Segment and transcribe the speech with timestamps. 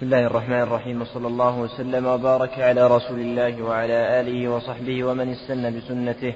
[0.00, 5.32] بسم الله الرحمن الرحيم وصلى الله وسلم وبارك على رسول الله وعلى آله وصحبه ومن
[5.32, 6.34] استنى بسنته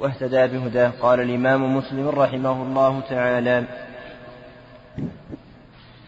[0.00, 0.92] واهتدى بهداه.
[1.02, 3.64] قال الإمام مسلم رحمه الله تعالى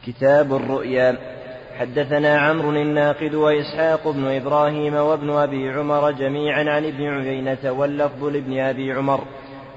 [0.07, 1.17] كتاب الرؤيا.
[1.79, 8.59] حدثنا عمرو الناقد وإسحاق بن إبراهيم وابن أبي عمر جميعا عن ابن عيينة واللفظ لابن
[8.59, 9.21] أبي عمر.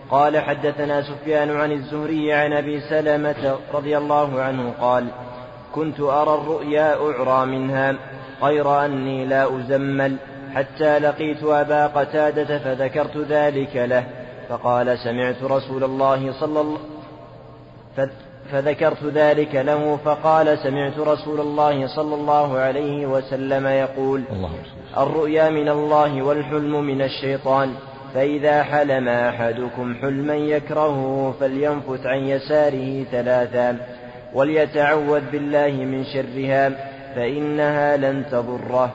[0.10, 5.08] قال حدثنا سفيان عن الزهري عن أبي سلمة رضي الله عنه قال
[5.76, 7.96] كنت أرى الرؤيا أعرى منها
[8.44, 10.16] غير أني لا أزمل.
[10.56, 14.04] حتى لقيت أبا قتادة فذكرت ذلك له.
[14.50, 16.78] فقال سمعت رسول الله صلى الله
[18.52, 24.24] فذكرت ذلك له فقال سمعت رسول الله صلى الله عليه وسلم يقول
[24.98, 27.74] الرؤيا من الله والحلم من الشيطان.
[28.14, 33.78] فإذا حلم أحدكم حلما يكرهه فلينفث عن يساره ثلاثا.
[34.34, 36.70] وليتعوذ بالله من شرها
[37.16, 38.92] فإنها لن تضره.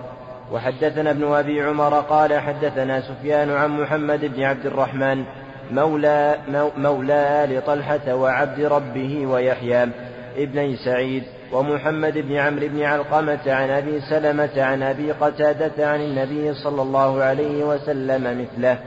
[0.53, 5.25] وحدثنا ابن أبي عمر قال حدثنا سفيان عن محمد بن عبد الرحمن
[5.71, 6.37] مولى,
[6.77, 9.89] مولى آل طلحة وعبد ربه ويحيى
[10.37, 16.55] ابني سعيد ومحمد بن عمرو بن علقمة عن أبي سلمة عن أبي قتادة عن النبي
[16.55, 18.79] صلى الله عليه وسلم مثله.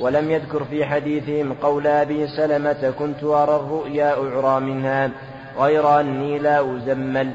[0.00, 5.10] ولم يذكر في حديثهم قول أبي سلمة كنت أرى الرؤيا أعرى منها.
[5.60, 7.30] غير أني لا أزمل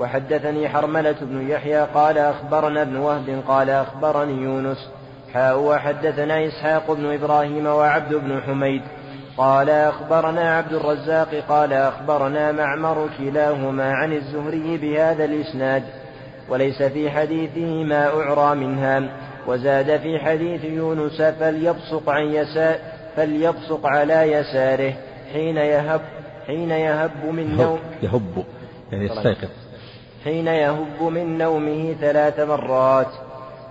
[0.00, 4.88] وحدثني حرملة بن يحيى قال أخبرنا ابن وهب قال أخبرني يونس.
[5.34, 8.82] حاء وحدثنا إسحاق بن إبراهيم وعبد بن حميد.
[9.36, 15.82] قال أخبرنا عبد الرزاق قال أخبرنا معمر كلاهما عن الزهري بهذا الإسناد.
[16.48, 19.02] وليس في حديثه ما أعرى منها.
[19.46, 22.78] وزاد في حديث يونس فليبصق عن يسار
[23.16, 24.92] فليبصق على يساره
[25.32, 26.00] حين يهب
[26.48, 28.44] حين يهب من نوم يهب.
[28.92, 29.48] يعني يستيقظ
[30.24, 33.06] حين يهب من نومه ثلاث مرات.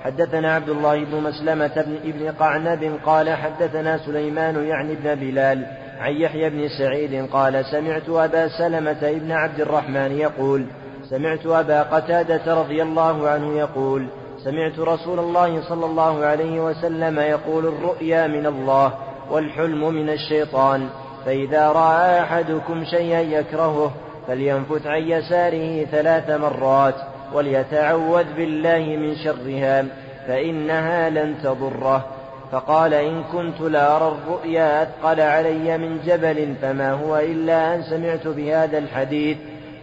[0.03, 5.65] حدثنا عبد الله بن مسلمة بن ابن قعنب قال حدثنا سليمان يعني ابن بلال
[5.99, 10.65] عن يحيى بن سعيد قال سمعت أبا سلمة ابن عبد الرحمن يقول
[11.09, 14.07] سمعت أبا قتادة رضي الله عنه يقول
[14.43, 18.93] سمعت رسول الله صلى الله عليه وسلم يقول الرؤيا من الله
[19.31, 20.89] والحلم من الشيطان.
[21.27, 23.91] فإذا رأى أحدكم شيئا يكرهه
[24.27, 26.95] فلينفث عن يساره ثلاث مرات
[27.33, 29.85] وليتعوذ بالله من شرها
[30.27, 32.05] فإنها لن تضره.
[32.51, 38.77] فقال إن كنت لأرى الرؤيا أثقل علي من جبل فما هو إلا أن سمعت بهذا
[38.77, 39.37] الحديث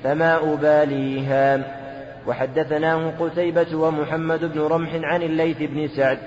[0.05, 1.61] فما أباليها.
[2.27, 6.19] وحدثناه قتيبة ومحمد بن رمح عن الليث بن سعد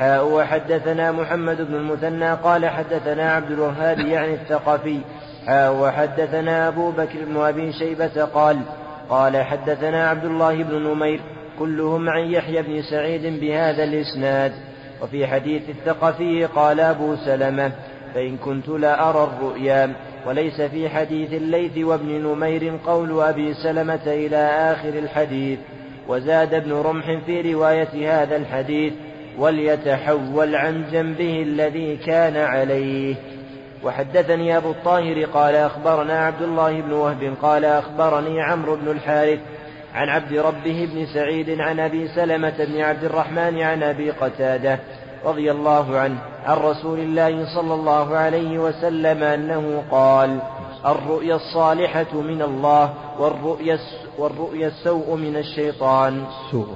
[0.00, 5.00] حاء وحدثنا محمد بن المثنى قال حدثنا عبد الوهاب يعني الثقفي.
[5.46, 8.58] حاء وحدثنا أبو بكر بن أبي شيبة قال
[9.10, 11.20] قال حدثنا عبد الله بن نمير
[11.58, 14.52] كلهم عن يحيى بن سعيد بهذا الإسناد.
[15.02, 17.72] وفي حديث الثقفي قال أبو سلمة
[18.14, 19.92] فإن كنت لأرى الرؤيا.
[20.26, 24.36] وليس في حديث الليث وابن نمير قول أبي سلمة إلى
[24.72, 25.58] آخر الحديث.
[26.08, 28.92] وزاد ابن رمح في رواية هذا الحديث.
[29.40, 33.14] وليتحول عن جنبه الذي كان عليه.
[33.84, 39.38] وحدثني أبو الطاهر قال أخبرنا عبد الله بن وهب قال أخبرني عمرو بن الحارث
[39.94, 44.78] عن عبد ربه بن سعيد عن أبي سلمة بن عبد الرحمن عن أبي قتادة
[45.24, 50.38] رضي الله عنه عن رسول الله صلى الله عليه وسلم أنه قال
[50.86, 53.78] الرؤيا الصالحة من الله والرؤيا
[54.18, 56.24] والرؤيا السوء من الشيطان.
[56.50, 56.66] سوء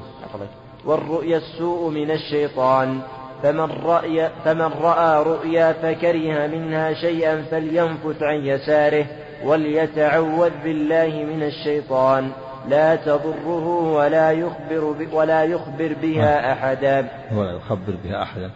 [0.87, 3.01] والرؤيا السوء من الشيطان.
[3.43, 9.07] فمن رأي فمن رأى رؤيا فكره منها شيئا فلينفث عن يساره
[9.45, 12.31] وليتعوذ بالله من الشيطان.
[12.69, 16.51] لا تضره ولا يخبر ولا يخبر بها نعم.
[16.53, 17.09] أحدا.
[17.37, 18.51] ولا يخبر بها أحدا.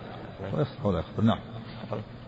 [0.84, 1.39] ولا يخبر نعم.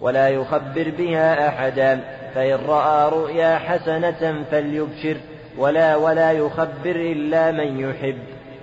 [0.00, 2.00] ولا يخبر بها أحدا.
[2.34, 5.16] فإن رأى رؤيا حسنة فليبشر.
[5.58, 8.18] ولا ولا يخبر إلا من يحب.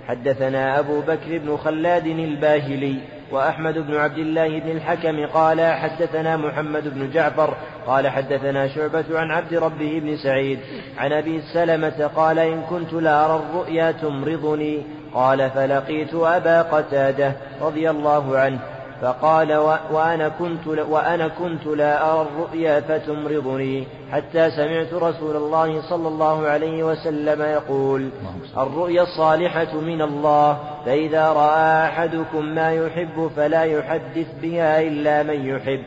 [0.08, 2.96] حدثنا أبو بكر بن خلاد الباهلي
[3.32, 7.54] وأحمد بن عبد الله بن الحكم قال حدثنا محمد بن جعفر
[7.86, 10.58] قال حدثنا شعبة عن عبد ربه بن سعيد
[10.98, 14.82] عن أبي سلمة قال إن كنت لأرى الرؤيا تمرضني
[15.14, 18.58] قال فلقيت أبا قتادة رضي الله عنه
[19.02, 19.56] فقال
[19.92, 26.84] وأنا كنت وأنا كنت لا أرى الرؤيا فتمرضني حتى سمعت رسول الله صلى الله عليه
[26.84, 28.08] وسلم يقول
[28.56, 35.82] الرؤيا الصالحة من الله فإذا رأى أحدكم ما يحب فلا يحدث بها إلا من يحب.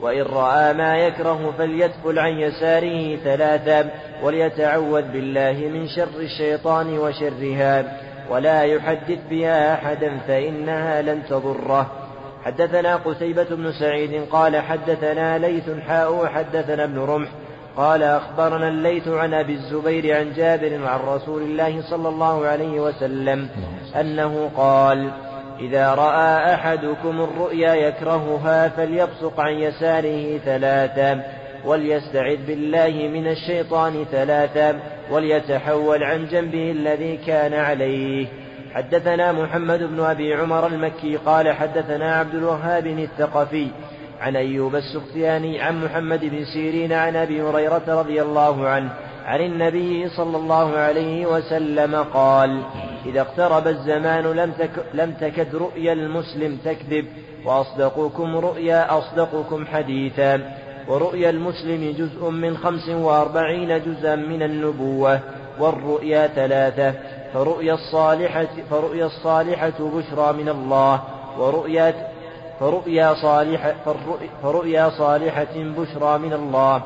[0.00, 3.90] وإن رأى ما يكره فليتفل عن يساره ثلاثا
[4.22, 7.98] وليتعوذ بالله من شر الشيطان وشرها
[8.30, 12.05] ولا يحدث بها أحدا فإنها لن تضره.
[12.46, 17.28] حدثنا قتيبة بن سعيد قال حدثنا ليث حاء حدثنا ابن رمح
[17.76, 23.48] قال أخبرنا الليث عن أبي الزبير عن جابر عن رسول الله صلى الله عليه وسلم
[24.00, 25.10] أنه قال
[25.60, 31.22] إذا رأى أحدكم الرؤيا يكرهها فليبصق عن يساره ثلاثا
[31.64, 40.34] وليستعذ بالله من الشيطان ثلاثا وليتحول عن جنبه الذي كان عليه حدثنا محمد بن أبي
[40.34, 43.68] عمر المكي قال حدثنا عبد الوهاب الثقفي
[44.20, 48.90] عن أيوب السختياني عن محمد بن سيرين عن أبي هريرة رضي الله عنه
[49.24, 52.62] عن النبي صلى الله عليه وسلم قال
[53.06, 57.06] إذا اقترب الزمان لم, تك لم تكد رؤيا المسلم تكذب
[57.44, 60.54] وأصدقكم رؤيا أصدقكم حديثا
[60.88, 65.20] ورؤيا المسلم جزء من خمس وأربعين جزءا من النبوة
[65.58, 66.94] والرؤيا ثلاثة
[67.36, 71.00] فرؤيا الصالحة فرؤيا الصالحة بشرى من الله.
[71.38, 71.94] ورؤيا
[72.60, 73.74] فرؤيا صالحة
[74.42, 76.82] فرؤيا صالحة بشرى من الله.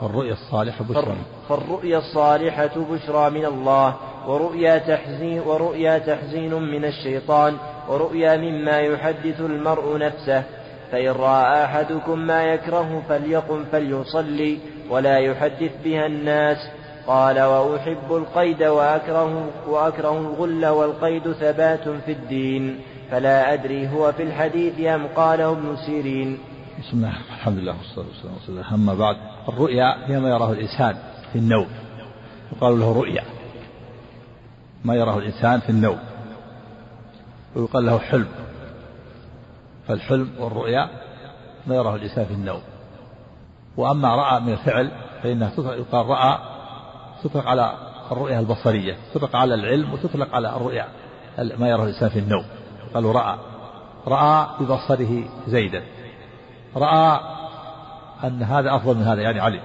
[0.00, 1.16] فالرؤيا الصالحة بشرى
[1.48, 3.94] فالرؤيا الصالحة بشرى من الله.
[4.26, 7.56] ورؤيا تحزين ورؤيا تحزين من الشيطان.
[7.88, 10.42] ورؤيا مما يحدث المرء نفسه.
[10.92, 14.58] فإن رأى أحدكم ما يكره فليقم فليصلي
[14.90, 16.58] ولا يحدث بها الناس
[17.10, 22.80] قال وأحب القيد وأكره, وأكره الغل والقيد ثبات في الدين
[23.10, 26.38] فلا أدري هو في الحديث أم قاله ابن سيرين.
[26.80, 29.16] بسم الله الحمد لله والصلاة والسلام على أما بعد
[29.48, 30.96] الرؤيا هي ما يراه الإنسان
[31.32, 31.66] في النوم.
[32.52, 33.24] يقال له رؤيا.
[34.84, 35.98] ما يراه الإنسان في النوم.
[37.56, 38.28] ويقال له حلم.
[39.88, 40.88] فالحلم والرؤيا
[41.66, 42.62] ما يراه الإنسان في النوم.
[43.76, 44.90] وأما رأى من الفعل
[45.22, 46.49] فإنها يقال رأى
[47.24, 47.72] تطلق على
[48.12, 50.88] الرؤيا البصرية تطلق على العلم وتطلق على الرؤيا
[51.38, 52.44] ما يراه الإنسان في النوم.
[52.94, 53.38] قالوا رأى
[54.06, 55.82] رأى ببصره زيدا.
[56.76, 57.20] رأى
[58.24, 59.60] أن هذا أفضل من هذا يعني علم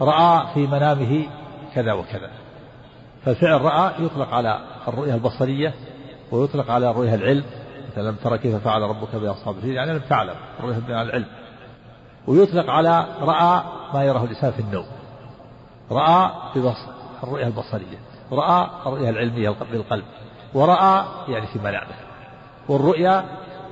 [0.00, 1.26] رأى في منامه
[1.74, 2.30] كذا وكذا.
[3.24, 5.74] فالفعل رأى يطلق على الرؤية البصرية
[6.30, 7.44] ويطلق على الرؤية العلم.
[7.92, 11.26] مثلا لم ترى كيف فعل ربك بأصحاب الفيل يعني لم تعلم الرؤية العلم.
[12.26, 13.62] ويطلق على رأى
[13.94, 14.86] ما يراه الإنسان في النوم.
[15.90, 16.88] رأى ببصر
[17.22, 17.98] الرؤية البصرية
[18.32, 20.04] رأى الرؤية العلمية بالقلب
[20.54, 21.94] ورأى يعني في منامه
[22.68, 23.24] والرؤيا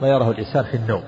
[0.03, 1.05] ما يراه الإنسان في النوم.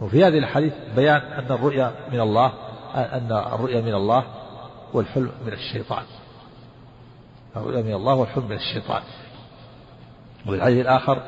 [0.00, 2.52] وفي هذه الحديث بيان أن الرؤيا من الله
[2.94, 4.24] أن الرؤيا من الله
[4.92, 6.02] والحلم من الشيطان.
[7.56, 9.02] الرؤيا من الله والحلم من الشيطان.
[10.46, 11.22] وفي الحديث الآخر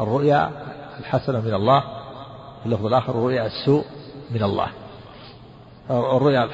[0.00, 0.50] الرؤيا
[0.98, 1.84] الحسنة من الله
[2.66, 3.84] اللفظ الآخر الرؤيا السوء
[4.30, 4.68] من الله.
[5.90, 6.44] الرؤيا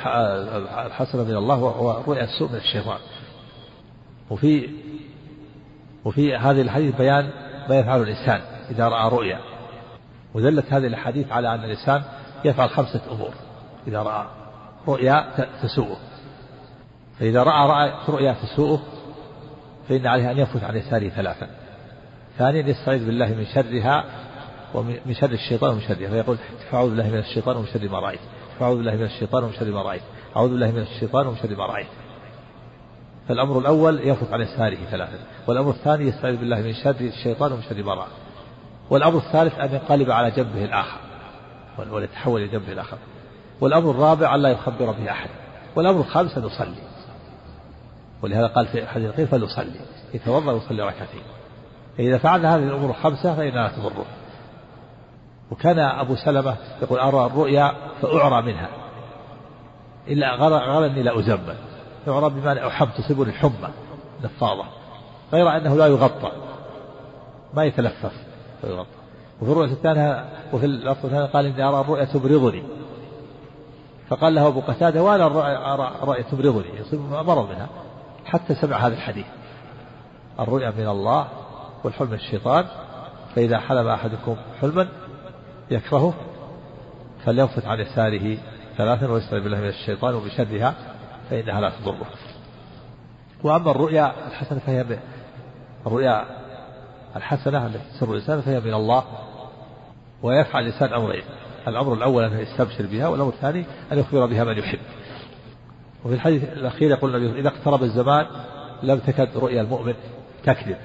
[0.87, 2.99] الحسنة من الله ورؤيا السوء من الشيطان.
[4.31, 4.71] وفي
[6.05, 7.31] وفي هذه الحديث بيان
[7.69, 8.41] ما يفعل الإنسان
[8.71, 9.41] إذا رأى رؤيا.
[10.35, 12.03] ودلت هذه الأحاديث على أن الإنسان
[12.45, 13.35] يفعل خمسة أمور.
[13.87, 14.27] إذا رأى
[14.89, 15.97] رؤيا تسوءه.
[17.21, 18.83] فإذا رأى رأى رؤيا تسوءه
[19.89, 21.49] فإن عليه أن يفوت عن يساره ثلاثا.
[22.39, 24.05] ثانيا يستعيذ بالله من شرها
[24.75, 26.37] ومن شر الشيطان ومن شرها فيقول
[26.71, 28.21] فأعوذ بالله من الشيطان ومن شر ما رأيت.
[28.61, 30.03] فأعوذ بالله من الشيطان ومن شر ما رأيت.
[30.37, 31.87] أعوذ بالله من الشيطان ومن شر ما رأيت.
[33.29, 37.82] فالأمر الأول يفوت عن يساره ثلاثا والأمر الثاني يستعيذ بالله من شر الشيطان ومن شر
[37.82, 38.08] ما رأى.
[38.91, 40.99] والأمر الثالث أن ينقلب على جنبه الآخر.
[41.91, 42.99] وليتحول إلى جنبه الآخر.
[43.61, 45.31] والأمر الرابع أن لا يخبر به أحد.
[45.77, 46.82] والأمر الخامس أن يصلي.
[48.23, 49.81] ولهذا قال في حديث الخير فليصلي.
[50.15, 51.23] يتوضأ ويصلي ركعتين.
[51.96, 54.06] فإذا فعل هذه الأمور الخمسة فإنها تضره.
[55.51, 57.72] وكان أبو سلمة يقول أرى الرؤيا
[58.03, 58.69] فأعرى منها.
[60.08, 61.56] إلا غرني لا أزمل
[62.06, 63.69] يعرى بما أحب تصيبني الحمى
[64.24, 64.65] نفاضة.
[65.32, 66.32] غير أنه لا يغطى.
[67.55, 68.13] ما يتلفف
[68.60, 68.89] فيغطى
[69.41, 72.63] وفي الرؤيا الثانية وفي اللفظ الثاني قال إني أرى الرؤيا تبرضني.
[74.08, 75.27] فقال له أبو قتادة وأنا
[75.74, 77.69] أرى الرؤيا تبرضني؟ يصيب مرض منها.
[78.24, 79.27] حتى سمع هذا الحديث.
[80.41, 81.29] الرؤيا من الله
[81.84, 82.65] والحلم من الشيطان
[83.34, 84.89] فإذا حلم أحدكم حلما
[85.71, 86.15] يكرهه
[87.25, 88.39] فلينفث عن يساره
[88.77, 90.75] ثلاثا ويستعذ بالله من الشيطان وبشرها
[91.31, 92.06] فإنها لا تضره.
[93.43, 94.99] وأما الرؤيا الحسنة فهي
[95.87, 96.25] الرؤيا
[97.17, 99.05] الحسنة التي تسر الإنسان فهي من الله
[100.23, 101.23] ويفعل الإنسان أمرين.
[101.69, 104.79] الأمر الأول أن يستبشر بها والأمر الثاني أن يخبر بها من يحب.
[106.05, 108.27] وفي الحديث الأخير يقول النبي إذا اقترب الزمان
[108.83, 109.94] لم تكد رؤيا المؤمن
[110.44, 110.77] تكذب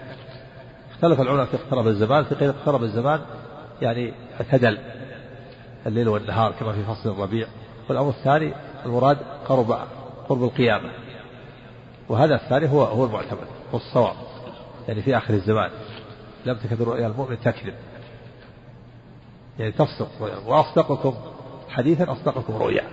[0.92, 3.20] اختلف العلماء في اقترب الزمان في قيل اقترب الزمان
[3.82, 4.78] يعني اعتدل
[5.86, 7.48] الليل والنهار كما في فصل الربيع.
[7.90, 8.54] والأمر الثاني
[8.86, 9.72] المراد قرب
[10.30, 10.90] قرب القيامة.
[12.10, 14.16] وهذا الثاني هو هو المعتمد هو الصواب.
[14.88, 15.70] يعني في آخر الزمان
[16.46, 17.74] لم تكن رؤيا المؤمن تكذب.
[19.60, 20.10] يعني تصدق
[20.48, 21.14] وأصدقكم
[21.70, 22.84] حديثا أصدقكم رؤيا.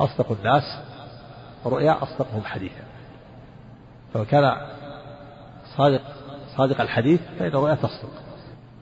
[0.00, 0.78] أصدق الناس
[1.66, 2.82] رؤيا أصدقهم حديثا.
[4.14, 4.56] فمن كان
[5.76, 6.02] صادق
[6.56, 8.10] صادق الحديث فإن الرؤيا تصدق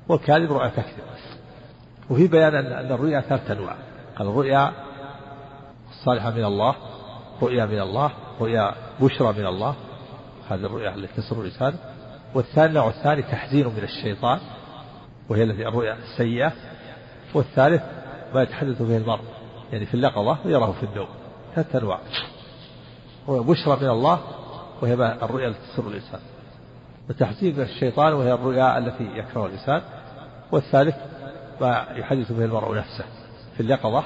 [0.09, 1.15] والكاذب رؤيا تكذب.
[2.10, 3.76] وفي بيان أن الرؤيا ثلاثة أنواع.
[4.20, 4.72] الرؤيا
[5.90, 6.75] الصالحة من الله
[7.42, 8.10] رؤيا من الله
[8.40, 9.75] رؤيا بشرى من الله
[10.50, 11.75] هذه الرؤيا التي تسر الإنسان.
[12.34, 14.38] والثاني النوع الثاني تحزين من الشيطان
[15.28, 16.52] وهي التي الرؤيا السيئة.
[17.34, 17.82] والثالث
[18.34, 19.22] ما يتحدث به المرء
[19.72, 21.08] يعني في اليقظة ويراه في النوم.
[21.54, 21.98] ثلاثة أنواع.
[23.28, 24.20] رؤيا بشرى من الله
[24.82, 26.20] وهي الرؤيا التي تسر الإنسان.
[27.10, 29.82] وتحزين من الشيطان وهي الرؤيا التي يكره الإنسان.
[30.52, 30.96] والثالث
[31.60, 33.04] ما يحدث به المرء نفسه
[33.56, 34.04] في اليقظة.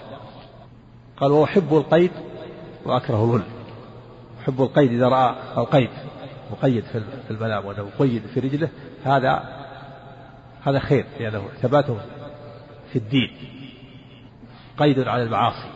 [1.16, 2.10] قال وأحب القيد
[2.84, 3.42] وأكره الغل.
[4.42, 5.90] أحب القيد إذا رأى القيد
[6.52, 8.68] مقيد في المنام وأنه مقيد في رجله
[9.04, 9.42] هذا
[10.62, 11.98] هذا خير لأنه ثباته
[12.92, 13.30] في الدين.
[14.78, 15.68] قيد على المعاصي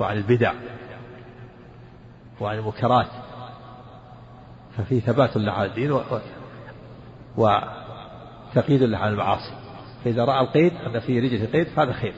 [0.00, 0.52] وعن البدع
[2.40, 3.08] وعن المنكرات.
[4.76, 6.00] ففي ثبات له على الدين.
[7.36, 9.59] وتقييد له على المعاصي.
[10.04, 12.14] فإذا رأى القيد أن في رجله قيد فهذا خير.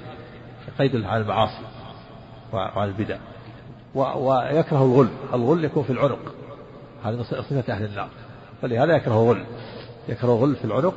[0.78, 1.62] قيد على المعاصي
[2.52, 3.16] وعن البدع.
[3.94, 5.08] ويكره الغل.
[5.34, 6.34] الغل يكون في العنق.
[7.04, 8.08] هذه صفة أهل النار.
[8.62, 9.44] فلهذا يكره الغل.
[10.08, 10.94] يكره الغل في العنق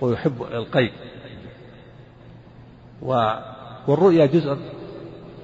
[0.00, 0.92] ويحب القيد.
[3.02, 4.56] والرؤيا جزء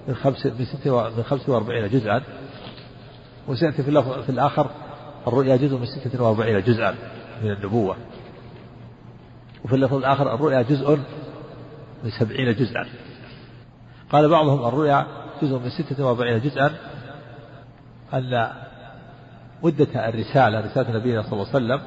[0.09, 2.23] من خمس من ستة من خمسة وأربعين جزءا.
[3.49, 4.71] وسيأتي في في الآخر
[5.27, 6.95] الرؤيا جزء من ستة وأربعين جزءا
[7.43, 7.97] من النبوة.
[9.65, 10.99] وفي اللفظ الآخر الرؤيا جزء
[12.05, 12.87] من سبعين جزءا.
[14.13, 15.07] قال بعضهم الرؤيا
[15.43, 16.75] جزء من ستة وأربعين جزءا.
[18.15, 18.51] أن
[19.63, 21.81] مدة الرسالة رسالة نبينا صلى الله عليه وسلم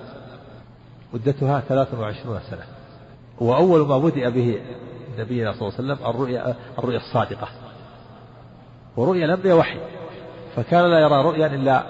[1.14, 2.64] مدتها ثلاث وعشرون سنة.
[3.40, 4.62] وأول ما بدأ به
[5.18, 7.48] نبينا صلى الله عليه وسلم الرؤيا الرؤيا الصادقة.
[8.98, 9.80] ورؤيا الأنبياء وحي
[10.56, 11.84] فكان لا يرى رؤيا إلا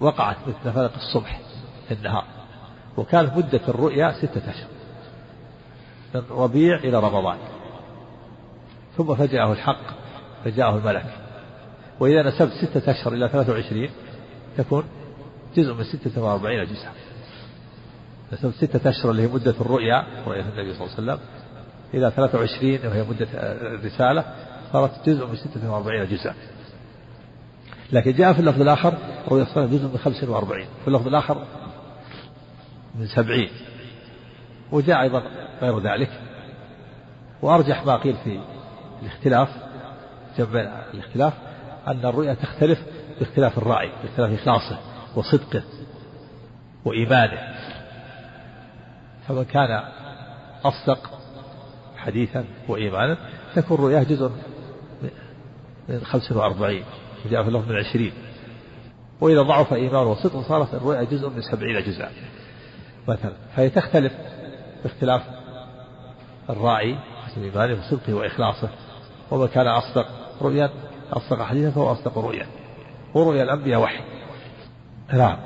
[0.00, 1.40] وقعت مثل فلق الصبح
[1.88, 2.24] في النهار.
[2.96, 4.68] وكانت مدة الرؤيا ستة أشهر
[6.14, 7.38] من ربيع إلى رمضان.
[8.96, 9.80] ثم فجأه الحق
[10.44, 11.06] فجاءه الملك.
[12.00, 13.90] وإذا نسبت ستة أشهر إلى ثلاثة وعشرين
[14.56, 14.84] تكون
[15.56, 16.92] جزء من ستة وأربعين جزءا
[18.32, 21.18] نسبت ستة أشهر اللي هي مدة الرؤيا رؤية النبي صلى الله عليه وسلم
[21.94, 24.24] إلى 23 وهي مدة الرسالة
[24.72, 26.34] صارت جزء من 46 جزءا
[27.92, 28.94] لكن جاء في اللفظ الآخر
[29.28, 31.44] رؤيا الصلاة جزء من 45 في اللفظ الآخر
[32.94, 33.48] من 70
[34.72, 35.22] وجاء أيضا
[35.62, 36.10] غير ذلك.
[37.42, 38.40] وأرجح ما قيل في
[39.02, 39.48] الاختلاف
[40.38, 41.32] جمع الاختلاف
[41.88, 42.82] أن الرؤيا تختلف
[43.18, 44.78] باختلاف الرأي باختلاف إخلاصه
[45.16, 45.62] وصدقه
[46.84, 47.54] وإيمانه.
[49.28, 49.82] فمن كان
[50.64, 51.10] أصدق
[51.96, 53.18] حديثا وإيمانا
[53.54, 54.30] تكون رؤياه جزء
[55.88, 56.84] من خمسة وأربعين
[57.26, 58.12] وجاء في اللفظ من عشرين.
[59.20, 62.10] وإذا ضعف إيمانه وصدقه صارت الرؤيا جزء من سبعين جزءا.
[63.08, 64.12] مثلا فهي تختلف
[64.82, 65.22] باختلاف
[66.50, 66.96] الراعي
[67.26, 68.68] حسب إيمانه وصدقه وإخلاصه
[69.30, 70.06] ومن كان أصدق
[70.42, 70.70] رؤيا
[71.12, 72.46] أصدق حديثا فهو أصدق رؤيا
[73.14, 74.00] ورؤيا الأنبياء وحي.
[75.12, 75.36] نعم.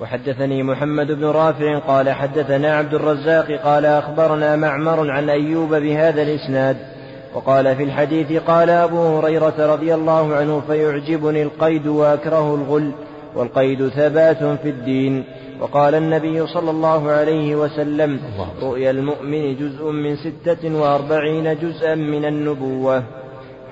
[0.00, 6.76] وحدثني محمد بن رافع قال حدثنا عبد الرزاق قال أخبرنا معمر عن أيوب بهذا الإسناد
[7.34, 12.92] وقال في الحديث قال أبو هريرة رضي الله عنه فيعجبني القيد وأكره الغل
[13.36, 15.24] والقيد ثبات في الدين.
[15.60, 18.20] وقال النبي صلى الله عليه وسلم
[18.62, 23.02] رؤيا المؤمن جزء من ستة وأربعين جزءا من النبوة.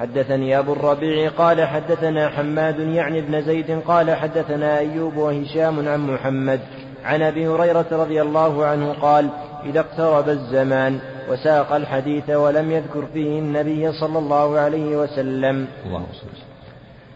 [0.00, 6.60] حدثني أبو الربيع قال حدثنا حماد يعني ابن زيد قال حدثنا أيوب وهشام عن محمد
[7.04, 9.28] عن أبي هريرة رضي الله عنه قال
[9.66, 10.98] إذا اقترب الزمان
[11.30, 15.66] وساق الحديث ولم يذكر فيه النبي صلى الله عليه وسلم.
[15.86, 16.02] الله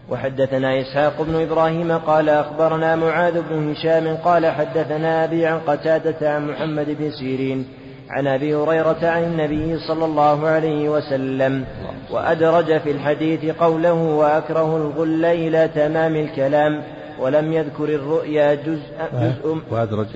[0.09, 6.47] وحدثنا إسحاق بن إبراهيم قال أخبرنا معاذ بن هشام قال حدثنا أبي عن قتادة عن
[6.47, 7.67] محمد بن سيرين
[8.09, 11.65] عن أبي هريرة عن النبي صلى الله عليه وسلم
[12.11, 16.83] وأدرج في الحديث قوله وأكره الغل إلى تمام الكلام
[17.19, 20.07] ولم يذكر الرؤيا جزء جزء وأدرج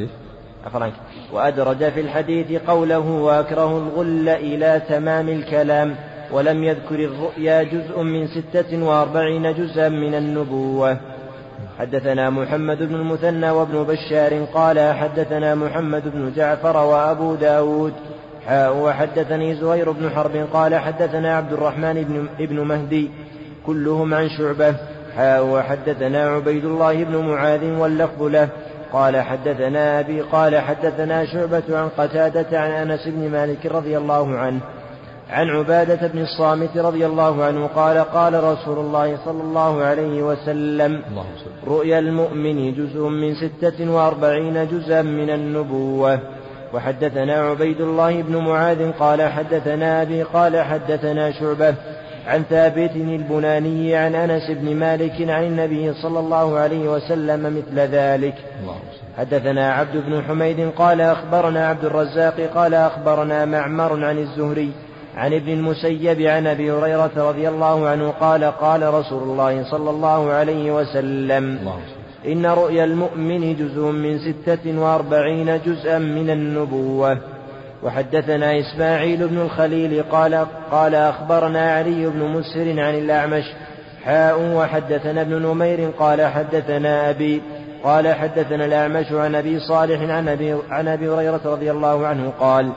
[1.33, 5.95] وأدرج في الحديث قوله وأكره الغل إلى تمام الكلام
[6.31, 10.97] ولم يذكر الرؤيا جزء من ستة وأربعين جزءا من النبوة.
[11.79, 17.93] حدثنا محمد بن المثنى وابن بشار قال حدثنا محمد بن جعفر وأبو داود.
[18.51, 23.09] وحدثني زهير بن حرب قال حدثنا عبد الرحمن بن, مهدي.
[23.65, 24.75] كلهم عن شعبة.
[25.41, 28.49] وحدثنا عبيد الله بن معاذ واللفظ له.
[28.93, 34.59] قال حدثنا أبي قال حدثنا شعبة عن قتادة عن أنس بن مالك رضي الله عنه.
[35.29, 41.01] عن عبادة بن الصامت رضي الله عنه قال قال رسول الله صلى الله عليه وسلم
[41.67, 46.19] رؤيا المؤمن جزء من ستة وأربعين جزءا من النبوة.
[46.73, 51.75] وحدثنا عبيد الله بن معاذ قال حدثنا أبي قال حدثنا شعبة
[52.27, 58.35] عن ثابت البناني عن أنس بن مالك عن النبي صلى الله عليه وسلم مثل ذلك.
[59.17, 64.71] حدثنا عبد بن حميد قال أخبرنا عبد الرزاق قال أخبرنا معمر عن الزهري
[65.19, 70.31] عن ابن المسيب عن أبي هريرة رضي الله عنه قال قال رسول الله صلى الله
[70.31, 71.59] عليه وسلم
[72.25, 77.17] إن رؤيا المؤمن جزء من ستة وأربعين جزءا من النبوة.
[77.83, 83.43] وحدثنا إسماعيل بن الخليل قال قال أخبرنا علي بن مسهر عن الأعمش.
[84.05, 87.41] حاء وحدثنا ابن نمير قال حدثنا أبي
[87.83, 92.71] قال حدثنا الأعمش عن أبي صالح عن أبي عن أبي هريرة رضي الله عنه قال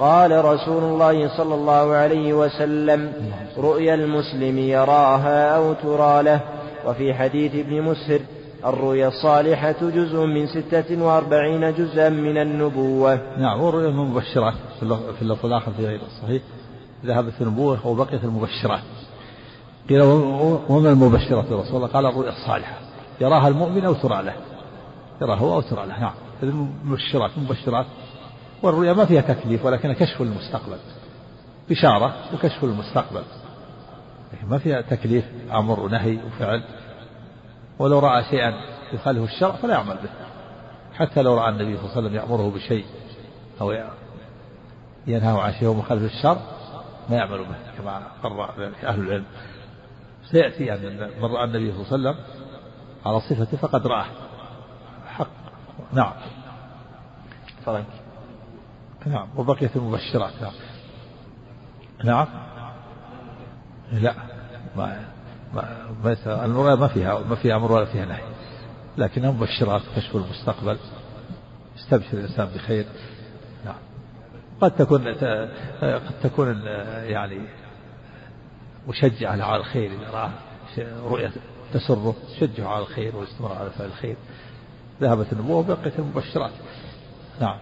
[0.00, 3.12] قال رسول الله صلى الله عليه وسلم
[3.58, 6.40] رؤيا المسلم يراها أو ترى له.
[6.86, 8.20] وفي حديث ابن مسهر
[8.66, 13.20] الرؤيا الصالحة جزء من ستة وأربعين جزءا من النبوة.
[13.38, 16.42] نعم والرؤيا المبشرات في اللفظ الآخر في غير الصحيح.
[17.06, 18.80] ذهبت النبوة وبقيت المبشرات
[19.88, 20.02] قيل
[20.68, 22.74] وما المبشرات يا رسول الله قال الرؤيا الصالحة.
[23.20, 24.34] يراها المؤمن أو ترى له.
[25.22, 26.00] يراها هو أو ترى له.
[26.00, 27.86] نعم المبشرات المبشرات
[28.62, 30.78] والرؤيا ما فيها تكليف ولكنها كشف المستقبل.
[31.70, 33.22] بشارة وكشف المستقبل.
[34.32, 36.62] لكن ما فيها تكليف أمر ونهي وفعل.
[37.78, 38.52] ولو رأى شيئا
[38.92, 40.10] يخالف الشرع فلا يعمل به.
[40.94, 42.84] حتى لو رأى النبي صلى الله عليه وسلم يأمره بشيء
[43.60, 43.72] أو
[45.06, 46.40] ينهى عن شيء مخالف الشرع
[47.10, 48.50] ما يعمل به كما قرر
[48.84, 49.24] أهل العلم.
[50.30, 52.24] سيأتي أن من رأى النبي صلى الله عليه وسلم
[53.06, 54.06] على صفته فقد رآه
[55.06, 55.26] حق.
[55.92, 56.12] نعم.
[57.66, 57.99] فرنك
[59.06, 60.32] نعم وبقيت المبشرات.
[60.42, 60.52] نعم.
[62.04, 62.26] نعم.
[63.92, 64.14] لا
[64.76, 65.04] ما
[65.54, 68.22] ما المرأة ما فيها ما فيها أمر ولا فيها نهي.
[68.98, 70.78] لكنها مبشرات كشف المستقبل.
[71.76, 72.86] يستبشر الإنسان بخير.
[73.64, 73.74] نعم.
[74.60, 75.08] قد تكون
[75.82, 76.62] قد تكون
[77.02, 77.40] يعني
[78.88, 80.30] مشجعة على الخير إذا رأى
[81.04, 81.32] رؤية
[81.72, 84.16] تسره تشجعه على الخير والاستمرار على فعل الخير.
[85.00, 86.52] ذهبت النبوة وبقيت المبشرات.
[87.40, 87.58] نعم.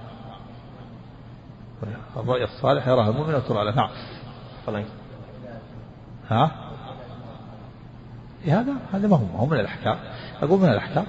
[2.16, 3.90] الرؤيا الصالح يراها المؤمن وترى له نعم.
[6.28, 6.50] ها؟
[8.44, 9.96] إيه هذا هذا ما هو ما هو من الأحكام.
[10.42, 11.04] أقول من الأحكام.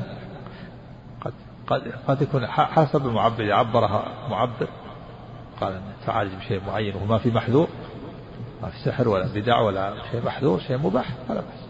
[1.22, 1.34] قد
[1.68, 4.68] قد قد يكون حسب المعبر عبرها معبر
[5.62, 7.68] قال أن تعالج بشيء معين وما في محذور
[8.62, 11.70] ما في سحر ولا بدع ولا شيء محذور شيء مباح فلا بأس.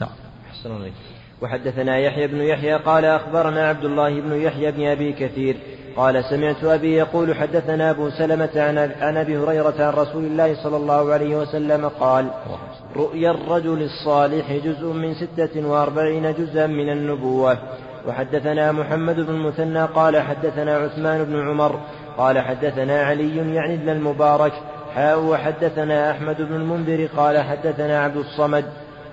[0.00, 0.10] نعم.
[0.50, 0.92] أحسن
[1.42, 5.56] وحدثنا يحيى بن يحيى قال أخبرنا عبد الله بن يحيى بن أبي كثير
[5.96, 8.50] قال سمعت أبي يقول حدثنا أبو سلمة
[9.00, 12.26] عن أبي هريرة عن رسول الله صلى الله عليه وسلم قال
[12.96, 17.58] رؤيا الرجل الصالح جزء من ستة وأربعين جزءا من النبوة.
[18.08, 21.80] وحدثنا محمد بن المثنى قال حدثنا عثمان بن عمر
[22.18, 24.52] قال حدثنا علي يعني ابن المبارك
[24.94, 28.64] حاء وحدثنا أحمد بن المنذر قال حدثنا عبد الصمد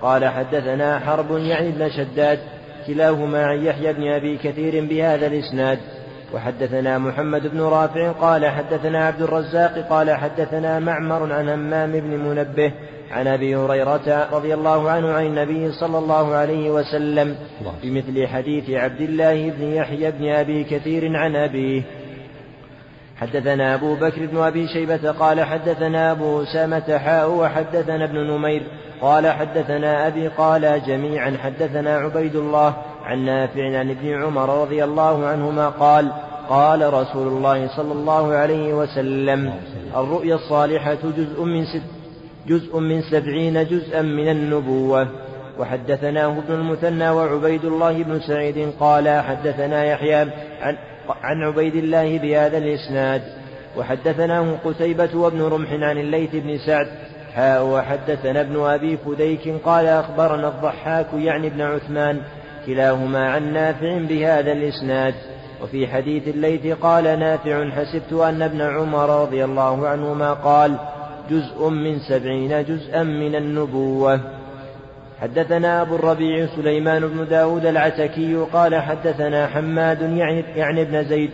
[0.02, 2.38] قال حدثنا حرب يعني ابن شداد
[2.86, 5.78] كلاهما عن يحيى بن أبي كثير بهذا الإسناد.
[6.34, 12.72] وحدثنا محمد بن رافع قال حدثنا عبد الرزاق قال حدثنا معمر عن همام بن منبه
[13.10, 17.36] عن أبي هريرة رضي الله عنه عن النبي صلى الله عليه وسلم
[17.82, 21.82] بمثل حديث عبد الله بن يحيى بن أبي كثير عن أبيه.
[23.16, 28.62] حدثنا أبو بكر بن أبي شيبة قال حدثنا أبو أسامة حاء وحدثنا ابن نمير
[29.00, 35.26] قال حدثنا أبي قال جميعا حدثنا عبيد الله عن نافع عن ابن عمر رضي الله
[35.26, 36.12] عنهما قال
[36.48, 39.52] قال رسول الله صلى الله عليه وسلم
[39.96, 42.00] الرؤيا الصالحة جزء من ست
[42.46, 45.08] جزء من سبعين جزءا من النبوة.
[45.58, 50.14] وحدثناه ابن المثنى وعبيد الله بن سعيد قال حدثنا يحيى
[50.60, 50.76] عن,
[51.22, 53.22] عن عبيد الله بهذا الإسناد.
[53.76, 56.88] وحدثناه قتيبة وابن رمح عن الليث بن سعد.
[57.34, 62.20] حاء وحدثنا ابن أبي فديك قال أخبرنا الضحاك يعني ابن عثمان
[62.66, 65.14] كلاهما عن نافع بهذا الإسناد.
[65.62, 70.76] وفي حديث الليث قال نافع حسبت أن ابن عمر رضي الله عنهما قال
[71.30, 74.20] جزء من سبعين جزءا من النبوة.
[75.20, 81.30] حدثنا أبو الربيع سليمان بن داود العتكي قال حدثنا حماد يعني, يعني ابن زيد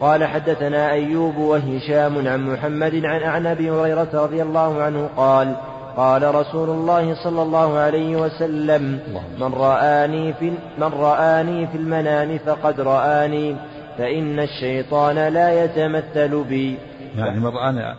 [0.00, 5.56] قال حدثنا أيوب وهشام عن محمد عن أبي هريرة رضي الله عنه قال
[5.98, 9.00] قال رسول الله صلى الله عليه وسلم
[9.40, 13.56] من رآني في من رآني في المنام فقد رآني
[13.98, 16.78] فإن الشيطان لا يتمثل بي.
[17.16, 17.94] يعني من رآني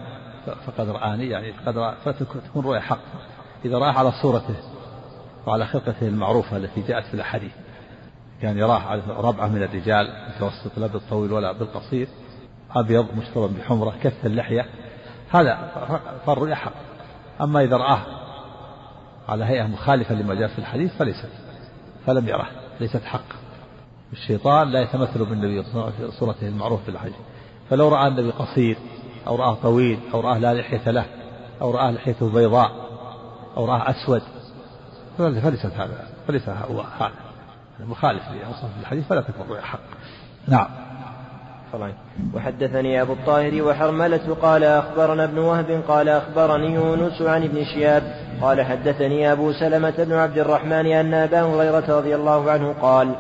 [0.45, 2.99] فقد رآني يعني قد رأى فتكون رؤيا حق.
[3.65, 4.55] إذا رآه على صورته
[5.47, 7.51] وعلى خلقته المعروفة التي جاءت في الأحاديث.
[8.41, 12.07] كان يراه على ربعة من الرجال متوسط لا بالطويل ولا بالقصير
[12.75, 14.65] أبيض مشترى بحمرة كث اللحية.
[15.29, 15.57] هذا
[16.25, 16.88] فالرؤيا حق.
[17.41, 18.02] أما إذا رآه
[19.30, 21.30] على هيئة مخالفة لما جاء في الحديث فليست
[22.06, 22.47] فلم يره
[22.80, 23.25] ليست حق.
[24.13, 27.15] الشيطان لا يتمثل بالنبي في صورته المعروف في الحديث.
[27.69, 28.78] فلو رأى النبي قصير
[29.28, 31.06] أو رآه طويل أو رآه لا لحية له
[31.62, 32.71] أو رآه لحيته بيضاء
[33.58, 34.21] أو رآه أسود
[35.17, 37.12] فليست هذا فليس هو هذا.
[37.80, 39.80] مخالف لأوصاف الحديث فلا تكون رؤيا حق.
[40.47, 40.67] نعم.
[42.36, 48.03] وحدثني أبو الطاهر وحرملة قال أخبرنا ابن وهب قال أخبرني يونس عن ابن شياب
[48.41, 53.15] قال حدثني أبو سلمة بن عبد الرحمن أن أبا هريرة رضي الله عنه قال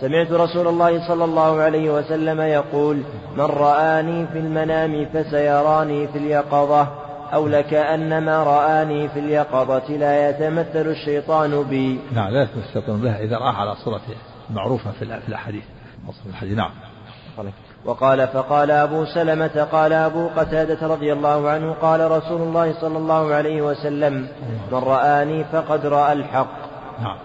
[0.00, 3.02] سمعت رسول الله صلى الله عليه وسلم يقول
[3.36, 6.88] من رآني في المنام فسيراني في اليقظة
[7.34, 12.00] أو لكأنما رآني في اليقظة لا يتمثل الشيطان بي.
[12.12, 14.14] نعم لا يتمثل الشيطان به إذا رآه على صورته
[14.50, 15.64] المعروفة في الأحاديث.
[16.56, 16.70] نعم.
[17.84, 23.34] وقال فقال أبو سلمة قال أبو قتادة رضي الله عنه قال رسول الله صلى الله
[23.34, 24.28] عليه وسلم
[24.72, 26.56] من رآني فقد رأى الحق.
[27.02, 27.16] نعم.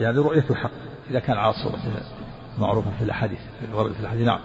[0.00, 0.70] يعني رؤية الحق.
[1.10, 1.78] إذا كان على صورته
[2.58, 3.38] معروفة في الأحاديث
[3.96, 4.38] في الحديث نعم.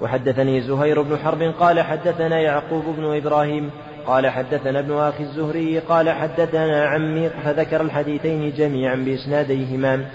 [0.00, 3.70] وحدثني زهير بن حرب قال حدثنا يعقوب بن إبراهيم
[4.06, 10.06] قال حدثنا ابن أخي الزهري قال حدثنا عمي فذكر الحديثين جميعا بإسناديهما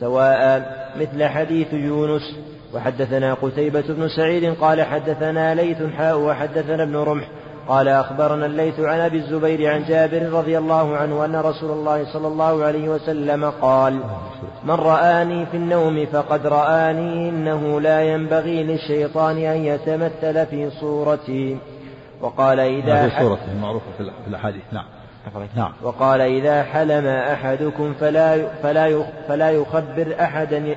[0.00, 2.36] سواء مثل حديث يونس
[2.76, 7.28] وحدثنا قتيبة بن سعيد قال حدثنا ليث حاء وحدثنا ابن رمح
[7.68, 12.28] قال أخبرنا الليث عن أبي الزبير عن جابر رضي الله عنه أن رسول الله صلى
[12.28, 14.00] الله عليه وسلم قال
[14.64, 21.58] من رآني في النوم فقد رآني إنه لا ينبغي للشيطان أن يتمثل في صورتي.
[22.20, 24.62] وقال إذا في صورته المعروفة في الأحاديث.
[24.72, 24.84] نعم.
[25.56, 25.72] نعم.
[25.82, 30.76] وقال إذا حلم أحدكم فلا فلا فلا يخبر أحدا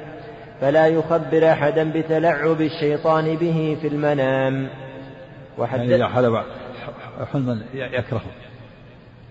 [0.61, 4.69] فلا يخبر أحدا بتلعب الشيطان به في المنام.
[5.57, 6.43] وحد يعني إذا حلم
[7.33, 8.21] حلما يكرهه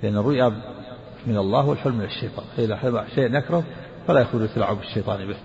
[0.02, 0.48] لأن الرؤيا
[1.26, 2.44] من الله والحلم من الشيطان.
[2.56, 3.64] فإذا حلم شيء يكره
[4.06, 5.36] فلا يخرج يتلعب الشيطان به.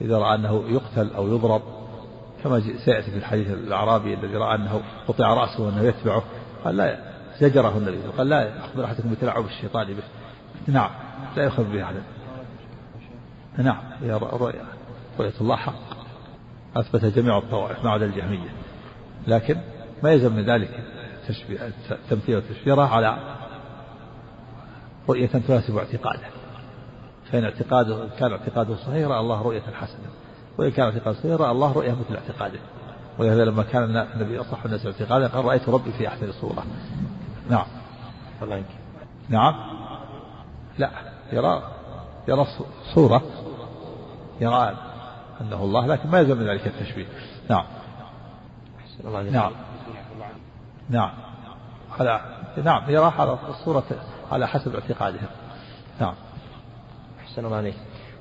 [0.00, 1.62] إذا رأى أنه يقتل أو يضرب
[2.44, 6.22] كما سيأتي في الحديث الأعرابي الذي رأى أنه قطع رأسه وأنه يتبعه.
[6.64, 6.98] قال لا
[7.40, 7.98] زجره النبي.
[8.18, 10.02] قال لا يخبر أحدكم بتلعب الشيطان به.
[10.66, 10.90] نعم
[11.36, 12.02] لا يخبر به أحدا
[13.58, 14.64] نعم هي رؤيا
[15.18, 15.74] رؤية الله حق.
[16.76, 18.50] أثبت جميع الطوائف ما عدا الجهمية.
[19.26, 19.56] لكن
[20.02, 20.84] ما يلزم من ذلك
[21.28, 23.18] تشبيه التمثيل والتشبيه على
[25.08, 26.26] رؤية تناسب اعتقاده.
[27.32, 30.08] فإن اعتقاده كان اعتقاده صحيح رأى الله رؤية حسنة.
[30.58, 32.58] وإن كان اعتقاده صحيح رأى الله رؤية مثل اعتقاده.
[33.18, 36.64] ولهذا لما كان النبي أصح الناس اعتقادا قال رأيت ربي في أحسن صورة.
[37.50, 37.66] نعم.
[39.28, 39.54] نعم.
[40.78, 40.90] لا
[41.32, 41.62] يرى
[42.28, 42.46] يرى
[42.94, 43.22] صورة
[44.40, 44.76] يرى
[45.40, 47.06] أنه الله لكن ما يلزم من ذلك التشبيه.
[47.50, 47.64] نعم.
[49.30, 49.52] نعم.
[50.90, 51.10] نعم.
[52.00, 52.20] على
[52.64, 53.84] نعم يرى على الصورة
[54.32, 55.28] على حسب اعتقادهم.
[56.00, 56.14] نعم.
[57.24, 57.74] أحسن الله عليك.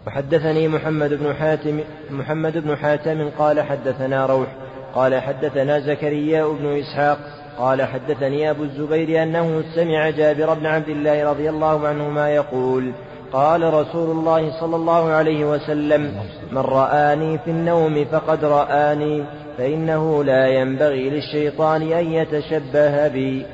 [0.07, 4.47] وحدثني محمد بن حاتم محمد بن حاتم قال حدثنا روح
[4.95, 7.17] قال حدثنا زكريا بن إسحاق
[7.57, 12.91] قال حدثني أبو الزبير أنه سمع جابر بن عبد الله رضي الله عنهما يقول
[13.33, 16.15] قال رسول الله صلى الله عليه وسلم
[16.51, 19.23] من رآني في النوم فقد رآني
[19.57, 23.45] فإنه لا ينبغي للشيطان أن يتشبه بي.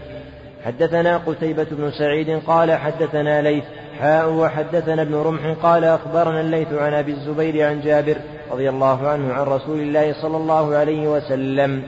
[0.65, 3.63] حدثنا قتيبة بن سعيد قال حدثنا ليث
[3.99, 8.17] حاء وحدثنا ابن رمح قال أخبرنا الليث عن أبي الزبير عن جابر
[8.51, 11.83] رضي الله عنه عن رسول الله صلى الله عليه وسلم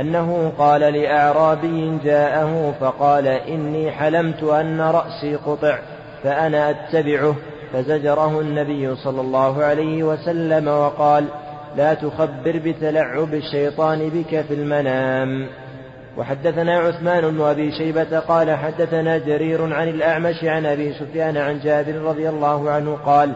[0.00, 5.78] أنه قال لأعرابي جاءه فقال إني حلمت أن رأسي قطع.
[6.26, 7.34] فأنا أتبعه
[7.72, 11.24] فزجره النبي صلى الله عليه وسلم وقال
[11.76, 15.46] لا تخبر بتلعب الشيطان بك في المنام.
[16.18, 21.94] وحدثنا عثمان بن أبي شيبة قال حدثنا جرير عن الأعمش عن أبي سفيان عن جابر
[21.94, 23.32] رضي الله عنه قال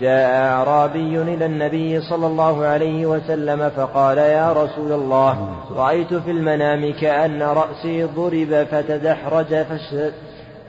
[0.00, 6.92] جاء أعرابي إلى النبي صلى الله عليه وسلم فقال يا رسول الله رأيت في المنام
[6.92, 9.54] كأن رأسي ضرب فتدحرج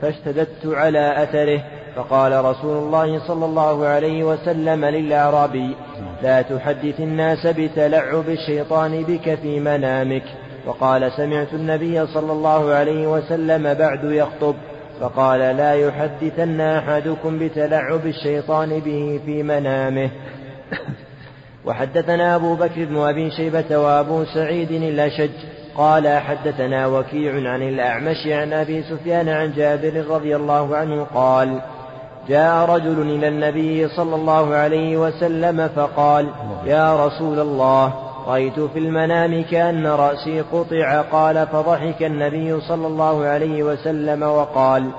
[0.02, 1.62] فاشتددت على أثره
[1.96, 5.76] فقال رسول الله صلى الله عليه وسلم للأعرابي
[6.22, 10.22] لا تحدث الناس بتلعب الشيطان بك في منامك.
[10.66, 14.54] وقال سمعت النبي صلى الله عليه وسلم بعد يخطب
[15.00, 20.10] فقال لا يحدثن أحدكم بتلعب الشيطان به في منامه.
[21.64, 25.30] وحدثنا أبو بكر بن أبي شيبة وأبو سعيد الأشج
[25.76, 31.60] قال حدثنا وكيع عن الأعمش عن أبي سفيان عن جابر رضي الله عنه قال
[32.28, 36.28] جاء رجل إلى النبي صلى الله عليه وسلم فقال
[36.66, 37.94] يا رسول الله
[38.26, 41.00] رأيت في المنام كأن رأسي قطع.
[41.00, 44.90] قال فضحك النبي صلى الله عليه وسلم وقال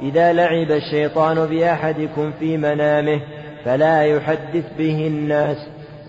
[0.00, 3.20] إذا لعب الشيطان بأحدكم في منامه
[3.64, 5.56] فلا يحدث به الناس.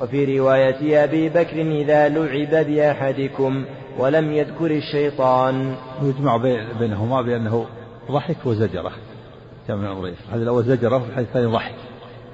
[0.01, 3.65] وفي رواية أبي بكر إذا لعب بأحدكم
[3.97, 5.75] ولم يذكر الشيطان.
[6.01, 6.37] يجمع
[6.79, 7.65] بينهما بأنه
[8.11, 8.91] ضحك وزجره.
[9.67, 11.75] كما من الريف الحديث الأول زجره والحديث الثاني ضحك.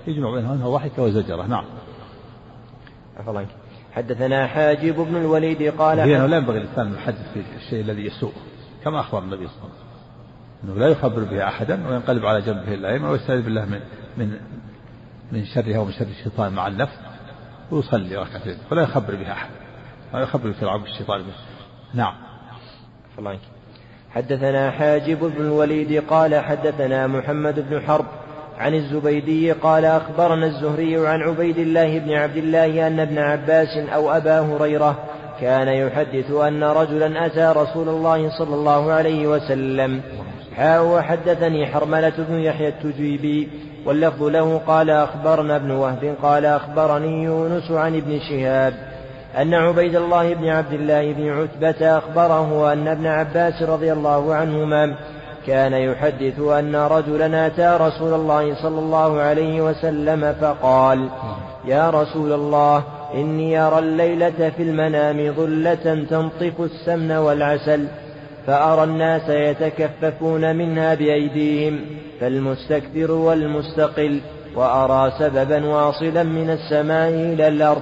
[0.08, 1.44] يجمع بينهما أنه ضحك وزجره.
[1.44, 1.66] نعم.
[3.18, 3.42] عفوا.
[3.94, 8.34] حدثنا حاجب بن الوليد قال هنا لا ينبغي الإنسان أن يحدث في الشيء الذي يسوء
[8.84, 9.94] كما أخبر النبي صلى الله عليه وسلم.
[10.64, 13.80] أنه لا يخبر به أحدا وينقلب على جنبه الأيمن ويستعيذ بالله من
[14.18, 14.38] من
[15.32, 16.98] من شرها ومن شر الشيطان مع النفس.
[17.74, 19.50] ويصلي ركعتين ولا يخبر بها أحد.
[20.14, 21.22] لا يخبر بتلعب الشيطان.
[21.22, 21.34] به
[21.94, 22.14] نعم.
[23.20, 23.40] الله
[24.12, 28.06] حدثنا حاجب بن الوليد قال حدثنا محمد بن حرب
[28.58, 34.12] عن الزبيدي قال أخبرنا الزهري عن عبيد الله بن عبد الله أن ابن عباس أو
[34.12, 35.00] أبا هريرة
[35.42, 40.02] كان يحدث أن رجلا أتى رسول الله صلى الله عليه وسلم.
[40.58, 43.50] حاء وحدثني حرملة بن يحيى التجيبي
[43.86, 48.74] واللفظ له قال أخبرنا ابن وهب قال أخبرني يونس عن ابن شهاب
[49.38, 54.96] أن عبيد الله بن عبد الله بن عتبة أخبره أن ابن عباس رضي الله عنهما
[55.48, 61.10] كان يحدث أن رجلا أتى رسول الله صلى الله عليه وسلم فقال
[61.66, 67.88] يا رسول الله إني أرى الليلة في المنام ظلة تنطف السمن والعسل
[68.48, 71.80] فأرى الناس يتكففون منها بأيديهم
[72.20, 74.22] فالمستكبر والمستقل
[74.56, 77.82] وأرى سببا واصلا من السماء إلى الأرض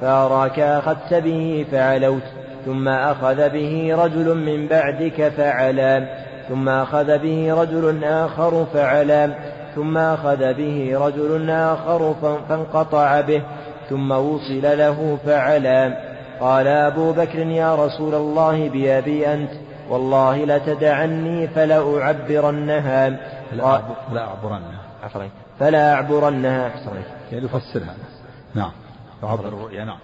[0.00, 2.22] فأراك أخذت به فعلوت
[2.66, 6.08] ثم أخذ به رجل من بعدك فعلا
[6.48, 9.34] ثم أخذ به رجل آخر فعلا
[9.74, 12.14] ثم أخذ به رجل آخر
[12.48, 13.42] فانقطع به
[13.90, 16.08] ثم وصل له فعلا.
[16.40, 19.50] قال أبو بكر يا رسول الله بأبي أنت
[19.90, 23.08] والله لتدعني فلا أعبرنها
[24.12, 24.80] لا أعبرنها
[25.60, 26.70] فلا أعبرنها
[27.32, 27.94] يعني يفسرها
[28.54, 28.70] نعم.
[29.22, 29.98] يعبر الرؤيا نعم.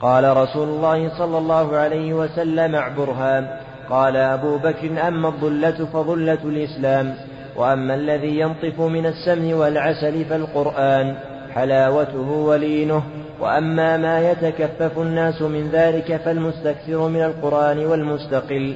[0.00, 3.60] قال رسول الله صلى الله عليه وسلم اعبرها.
[3.90, 7.14] قال أبو بكر أما الظلة فظلة الإسلام
[7.56, 11.16] وأما الذي ينطف من السمن والعسل فالقرآن
[11.54, 13.02] حلاوته ولينه.
[13.40, 18.74] وأما ما يتكفف الناس من ذلك فالمستكثر من القرآن والمستقل.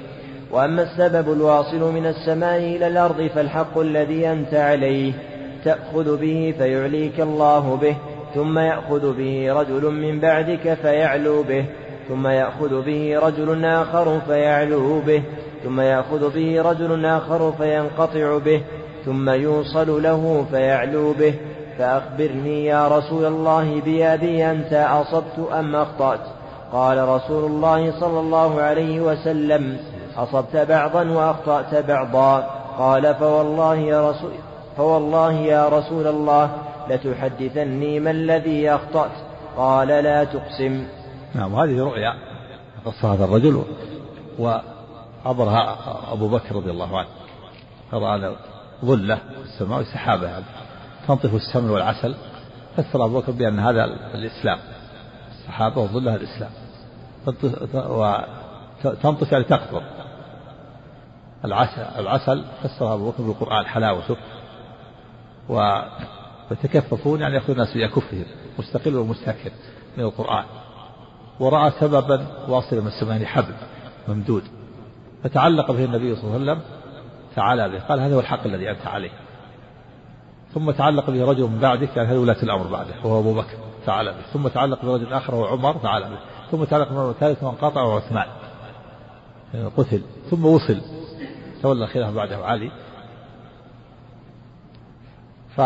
[0.52, 5.12] وأما السبب الواصل من السماء إلى الأرض فالحق الذي أنت عليه
[5.64, 7.96] تأخذ به فيعليك الله به
[8.34, 11.64] ثم يأخذ به رجل من بعدك فيعلو به
[12.08, 15.22] ثم يأخذ به رجل آخر فيعلو به
[15.64, 18.62] ثم يأخذ به رجل آخر فينقطع به
[19.04, 21.34] ثم يوصل له فيعلو به
[21.78, 26.20] فأخبرني يا رسول الله بأبي أنت أصبت أم أخطأت؟
[26.72, 29.76] قال رسول الله صلى الله عليه وسلم
[30.18, 32.40] أصبت بعضا وأخطأت بعضا.
[32.78, 34.30] قال فوالله يا رسول
[34.76, 36.50] فوالله يا رسول الله
[36.90, 39.10] لتحدثني ما الذي أخطأت؟
[39.56, 40.86] قال لا تقسم.
[41.34, 42.14] نعم هذه رؤيا
[42.84, 43.64] قص هذا الرجل
[44.38, 45.76] وعبرها
[46.12, 47.08] أبو بكر رضي الله عنه.
[47.90, 48.36] فرأى
[48.84, 50.30] ظلة في السماء وسحابة
[51.08, 52.14] تنطف السمن والعسل.
[52.76, 54.58] فسر أبو بكر بأن هذا الإسلام
[55.30, 56.50] السحابة وظلها الإسلام.
[58.84, 59.82] وتنطف يعني تقطر.
[61.44, 64.16] العسل العسل فسرها أبو بكر بالقرآن حلاوته
[65.48, 68.24] ويتكففون يعني يأخذ الناس بأكفهم
[68.58, 69.50] مستقل ومستكن
[69.96, 70.44] من القرآن.
[71.40, 73.54] ورأى سببا واصلا من السماء حبل
[74.08, 74.42] ممدود.
[75.24, 76.60] فتعلق به النبي صلى الله عليه وسلم
[77.36, 77.78] تعالى به.
[77.78, 79.10] قال هذا هو الحق الذي أنت عليه.
[80.54, 84.10] ثم تعلق به رجل من بعدك يعني هذا ولاة الأمر بعده وهو أبو بكر تعالى
[84.10, 84.22] به.
[84.32, 86.18] ثم تعلق برجل آخر وهو عمر تعالى به.
[86.50, 88.26] ثم تعلق مرة ثالثة وانقطع وهو عثمان.
[89.76, 90.02] قتل.
[90.30, 90.80] ثم وصل.
[91.62, 92.70] تولى الخلافة بعده علي
[95.56, 95.60] ف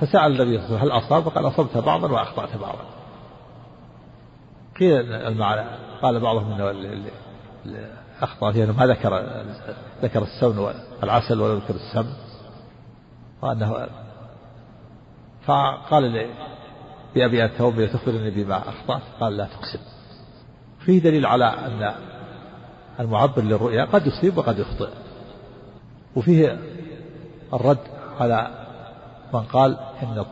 [0.00, 2.84] فسأل النبي صلى الله عليه وسلم هل أصاب؟ قال أصبت بعضا وأخطأت بعضا.
[4.78, 5.64] قيل المعنى
[6.02, 7.10] قال بعضهم إنه
[8.22, 9.24] أخطأ فيها ما ذكر
[10.02, 12.12] ذكر السمن والعسل ولا ذكر السمن
[13.42, 13.88] وأنه
[15.46, 16.30] فقال
[17.14, 19.78] لأبي أنت تخبرني بما أخطأت قال لا تقسم
[20.80, 21.94] فيه دليل على أن
[23.00, 24.88] المعبر للرؤيا قد يصيب وقد يخطئ.
[26.16, 26.58] وفيه
[27.52, 27.78] الرد
[28.20, 28.50] على
[29.34, 30.24] من قال إن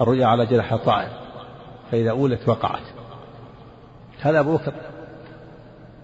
[0.00, 1.08] الرؤيا على جناح طائر
[1.90, 2.82] فإذا أولت وقعت.
[4.20, 4.72] هذا أبو بكر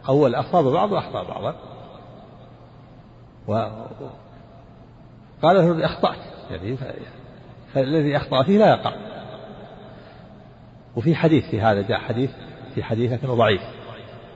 [0.09, 1.55] أول أصاب بعض وأخطأ بعضا.
[3.49, 3.55] و
[5.43, 6.19] قال له أخطأت.
[6.51, 6.77] يعني
[7.75, 8.93] فالذي أخطأ فيه لا يقع.
[10.97, 12.31] وفي حديث في هذا جاء حديث
[12.75, 13.63] في حديث لكنه ضعيف.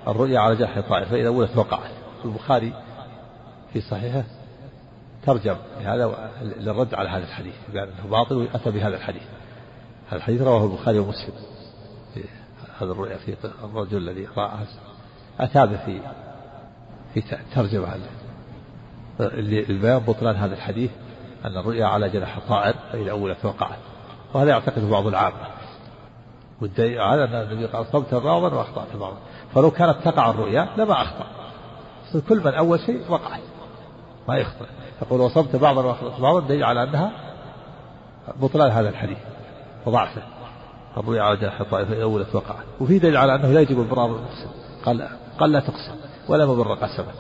[0.09, 1.91] الرؤيا على جرح الطائر فإذا ولت وقعت
[2.25, 2.73] البخاري
[3.73, 4.25] في صحيحه
[5.27, 9.23] ترجم لهذا للرد على هذا الحديث بأنه باطل وأتى بهذا الحديث.
[10.09, 11.35] هذا الحديث رواه البخاري ومسلم.
[12.81, 14.67] هذا الرؤيا في الرجل الذي رآها
[15.41, 16.01] أتى في
[17.15, 17.95] في ترجمة
[19.21, 20.91] البيان بطلان هذا الحديث
[21.45, 23.79] أن الرؤيا على جناح الطائر فإذا أولت وقعت
[24.35, 25.37] وهذا يعتقد بعض العامة.
[26.61, 29.19] والدليل على أن النبي قال صبت بعضا وأخطأت بعضا
[29.55, 31.27] فلو كانت تقع الرؤيا لما أخطأ.
[32.29, 33.41] كل من أول شيء وقعت
[34.29, 34.67] ما يخطئ.
[35.03, 37.13] يقول وصبت بعضا وأخطأت بعضا دليل على أنها
[38.41, 39.19] بطلان هذا الحديث.
[39.87, 40.23] وضعفه
[40.97, 44.49] الرؤيا على جناح الطائر فإذا أولت وقعت وفي دليل على أنه لا يجب البرار المقسم
[44.85, 45.95] قال قال لا تقسم
[46.29, 47.13] ولا مبر قسما.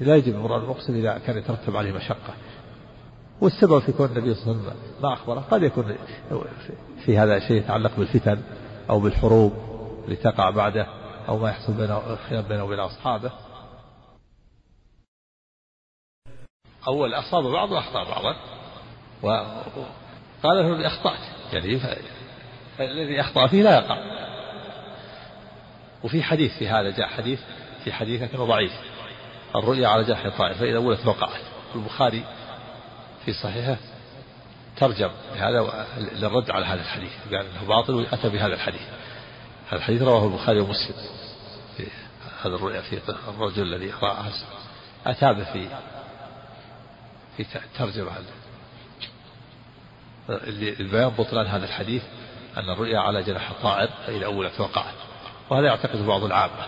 [0.00, 2.34] لا يجب البرار المقسم إذا كان يترتب عليه مشقة.
[3.40, 5.96] والسبب في كون النبي صلى الله عليه وسلم ما أخبره قد يكون
[7.04, 8.38] في هذا شيء يتعلق بالفتن
[8.90, 9.52] أو بالحروب.
[10.06, 10.86] اللي تقع بعده
[11.28, 13.32] أو ما يحصل بينه الخلاف بينه وبين أصحابه.
[16.88, 18.36] أول أصاب بعض وأخطأ بعضا.
[19.22, 19.46] وقال
[20.44, 21.20] له أخطأت
[21.52, 21.80] يعني
[22.80, 23.98] الذي أخطأ فيه لا يقع.
[26.04, 27.40] وفي حديث في هذا جاء حديث
[27.84, 28.72] في حديث لكنه ضعيف.
[29.56, 31.42] الرؤيا على جرح الطائف فإذا ولت وقعت.
[31.74, 32.24] البخاري
[33.24, 33.76] في صحيحه
[34.76, 37.12] ترجم لهذا للرد على هذا الحديث.
[37.24, 38.82] قال إنه باطل وأتى بهذا الحديث.
[38.82, 39.05] هذا
[39.72, 40.96] الحديث رواه البخاري ومسلم
[41.76, 41.86] في
[42.42, 44.30] هذا الرؤيا في الرجل الذي رأى
[45.06, 45.68] اتى به في
[47.36, 48.12] في ترجمة
[50.80, 52.02] البيان بطلان هذا الحديث
[52.56, 54.94] أن الرؤيا على جناح الطائر فاذا اولت وقعت
[55.50, 56.66] وهذا يعتقد بعض العامة.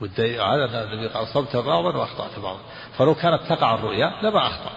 [0.00, 2.60] والدليل على أن النبي قال صبت بعضا وأخطأت بعضا
[2.98, 4.72] فلو كانت تقع الرؤيا لما أخطأ.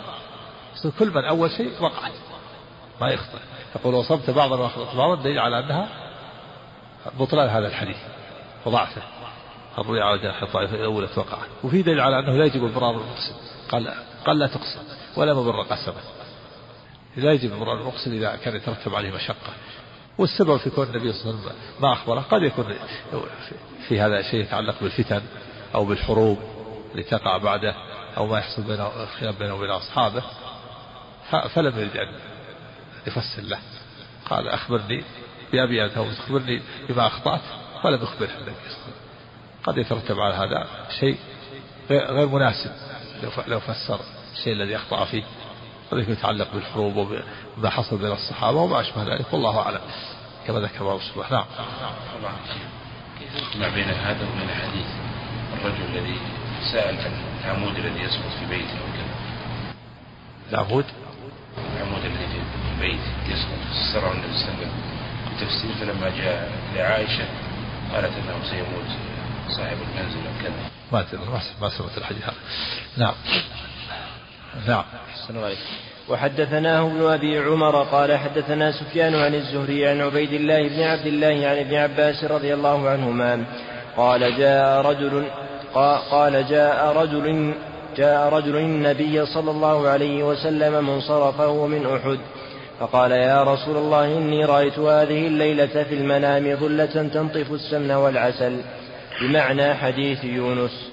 [0.99, 2.11] كل من أول شيء وقعت.
[3.01, 3.39] ما يخطئ.
[3.75, 6.06] يقول وصبت بعضا وأخطأت بعضا دليل على أنها
[7.19, 7.97] بطلان هذا الحديث.
[8.65, 9.01] وضعفه
[9.77, 13.35] الرؤيا على جناح الطائفة اذا اولت وقعت وفي دليل على أنه لا يجب البرار المقسم
[13.69, 13.93] قال
[14.25, 14.79] قال لا تقسم
[15.15, 16.01] ولا مبر قسمه.
[17.15, 19.53] لا يجب البرار المقسم إذا كان يترتب عليه مشقة.
[20.17, 22.75] والسبب في كون النبي صلى الله عليه وسلم ما أخبره قد يكون
[23.87, 25.21] في هذا شيء يتعلق بالفتن
[25.75, 26.39] أو بالحروب
[26.91, 27.75] اللي تقع بعده
[28.17, 30.23] أو ما يحصل بين الخلاف بينه وبين أصحابه
[31.55, 32.13] فلم يرد أن
[33.07, 33.59] يفسر له.
[34.29, 35.03] قال أخبرني
[35.51, 37.41] بأبي أنت أخبرني بما أخطأت
[37.83, 38.93] ولم يخبره النبي صلى الله عليه وسلم
[39.63, 40.67] قد يترتب على هذا
[40.99, 41.17] شيء
[41.89, 42.71] غير مناسب
[43.47, 43.99] لو فسر
[44.33, 45.23] الشيء الذي أخطأ فيه
[45.91, 46.97] وذلك يتعلق بالحروب
[47.57, 49.79] وما حصل بين الصحابة وما أشبه ذلك والله أعلم.
[50.47, 51.45] كما ذكر الله سبحانه.
[52.21, 52.33] نعم.
[53.55, 54.85] يجمع بين هذا وبين حديث
[55.53, 56.17] الرجل الذي
[56.71, 57.11] سأل عن
[57.45, 59.07] العمود الذي يسقط في بيته أو كذا؟
[60.51, 60.85] العمود
[61.75, 63.59] العمود الذي في البيت يسقط.
[63.71, 64.86] فسره النبي صلى الله عليه وسلم.
[65.39, 67.25] بالتفسير فلما جاء لعائشة
[67.93, 68.89] قالت أنه سيموت
[69.49, 70.53] صاحب المنزل أو كذا
[70.91, 71.05] ما
[71.61, 72.35] ما سمعت الحديث هذا
[72.97, 73.13] نعم.
[74.67, 74.83] نعم
[76.09, 81.47] وحدثناه ابن أبي عمر قال حدثنا سفيان عن الزهري عن عبيد الله بن عبد الله
[81.47, 83.43] عن ابن عباس رضي الله عنهما.
[83.97, 85.27] قال جاء رجل
[86.11, 87.53] قال جاء رجل
[87.97, 92.19] جاء رجل النبي صلى الله عليه وسلم منصرفه من أحد.
[92.79, 98.61] فقال يا رسول الله إني رأيت هذه الليلة في المنام ظلة تنطف السمن والعسل
[99.21, 100.91] بمعنى حديث يونس.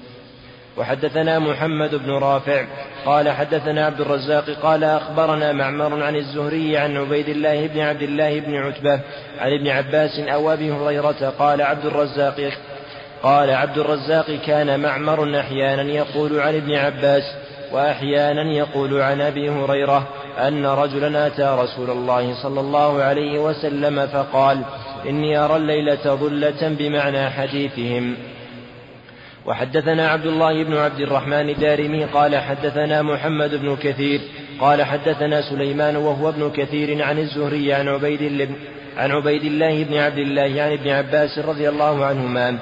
[0.76, 2.64] وحدثنا محمد بن رافع
[3.06, 8.40] قال حدثنا عبد الرزاق قال أخبرنا معمر عن الزهري عن عبيد الله بن عبد الله
[8.40, 9.00] بن عتبة
[9.38, 12.52] عن ابن عباس أو أبي هريرة قال عبد الرزاق
[13.22, 17.22] قال عبد الرزاق كان معمر أحيانا يقول عن ابن عباس
[17.72, 20.08] وأحيانا يقول عن أبي هريرة.
[20.38, 24.60] أن رجلا أتى رسول الله صلى الله عليه وسلم فقال
[25.08, 28.14] إني أرى الليلة ظلة بمعنى حديثهم.
[29.46, 34.20] وحدثنا عبد الله بن عبد الرحمن الدارمي قال حدثنا محمد بن كثير
[34.60, 38.50] قال حدثنا سليمان وهو ابن كثير عن الزهري عن عبيد
[38.96, 42.58] عن عبيد الله بن عبد الله عن ابن عباس رضي الله عنهما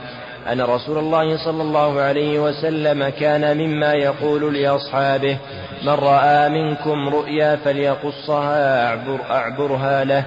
[0.52, 5.38] أن رسول الله صلى الله عليه وسلم كان مما يقول لأصحابه
[5.82, 10.26] من رأى منكم رؤيا فليقصها أعبر أعبرها له.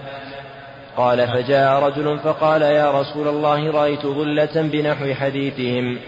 [0.98, 6.00] قال فجاء رجل فقال يا رسول الله رأيت ظلة بنحو حديثهم.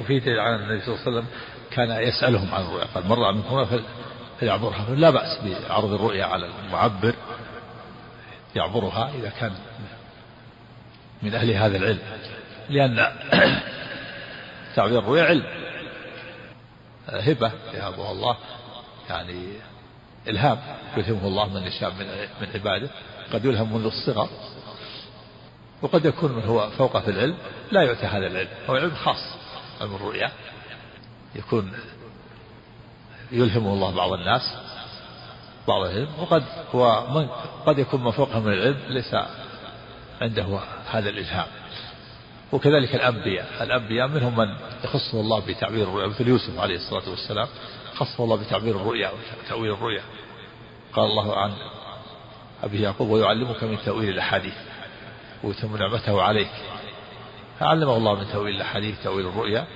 [0.00, 1.26] وفي دليل على النبي صلى الله عليه وسلم
[1.70, 3.80] كان يسألهم عن الرؤيا قال من رأى منكم
[4.40, 4.94] فليعبرها.
[4.94, 5.38] لا بأس
[5.68, 7.14] بعرض الرؤيا على المعبر
[8.56, 9.52] يعبرها إذا كان
[11.22, 11.98] من أهل هذا العلم.
[12.70, 12.96] لأن
[14.76, 15.46] تعبير الرؤيا علم.
[17.08, 18.36] هبة يهبها الله
[19.08, 19.52] يعني
[20.28, 20.58] إلهام
[20.96, 22.06] يلهمه الله من يشاء من
[22.40, 22.90] من عباده
[23.32, 24.28] قد يلهم منذ الصغر.
[25.82, 27.36] وقد يكون من هو فوقه في العلم
[27.70, 29.36] لا يؤتى هذا العلم هو علم خاص
[29.80, 30.30] علم الرؤيا.
[31.34, 31.72] يكون
[33.32, 34.54] يلهمه الله بعض الناس
[35.68, 36.44] بعض العلم وقد
[36.74, 37.28] هو من
[37.66, 39.16] قد يكون من فوقه من العلم ليس
[40.20, 40.60] عنده
[40.90, 41.46] هذا الإلهام.
[42.52, 43.46] وكذلك الأنبياء.
[43.60, 47.48] الأنبياء منهم من يخصه الله بتعبير الرؤيا مثل يوسف عليه الصلاة والسلام
[47.94, 49.10] خصه الله بتعبير الرؤيا
[49.44, 50.02] وتأويل الرؤيا.
[50.92, 51.52] قال الله عن
[52.62, 54.54] أبي يعقوب ويعلمك من تأويل الأحاديث
[55.42, 56.50] ويتم نعمته عليك.
[57.60, 59.66] فعلمه الله من تأويل الأحاديث تأويل الرؤيا.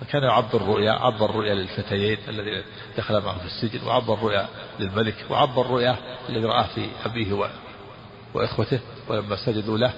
[0.00, 2.62] فكان يعبر الرؤيا عبر الرؤيا للفتيين الذين
[2.98, 4.48] دخل معه في السجن وعبر الرؤيا
[4.80, 5.96] للملك وعبر الرؤيا
[6.28, 7.50] الذي رآه في أبيه
[8.34, 9.92] وإخوته ولما سجدوا له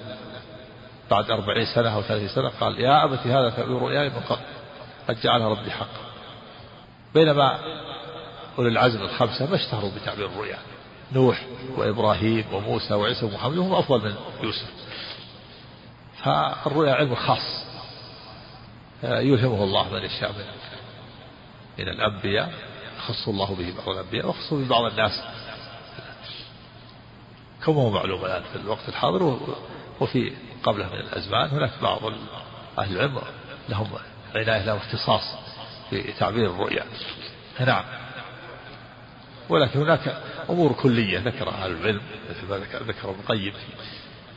[1.11, 4.41] بعد أربعين سنة أو ثلاثين سنة قال يا أبت هذا تأويل رؤياي من قبل
[5.07, 6.01] قد جعلها ربي حقا.
[7.13, 7.59] بينما
[8.57, 10.57] أولي العزم الخمسة ما اشتهروا بتعبير الرؤيا
[11.11, 11.45] نوح
[11.77, 14.71] وإبراهيم وموسى وعيسى ومحمد هم أفضل من يوسف.
[16.23, 17.65] فالرؤيا علم خاص
[19.03, 20.45] يلهمه الله من يشاء من
[21.79, 22.53] من الأنبياء
[23.07, 25.21] خص الله به بعض الأنبياء وخص به بعض الناس.
[27.65, 29.39] كما هو معلوم الآن في الوقت الحاضر
[30.01, 30.33] وفي
[30.63, 32.01] قبله من الأزمان هناك بعض
[32.79, 33.21] أهل العلم
[33.69, 33.87] لهم
[34.35, 35.23] عناية لهم اختصاص
[35.89, 36.83] في تعبير الرؤيا.
[37.59, 37.83] نعم.
[39.49, 43.53] ولكن هناك أمور كلية ذكرها أهل العلم مثل ما ذكر ابن القيم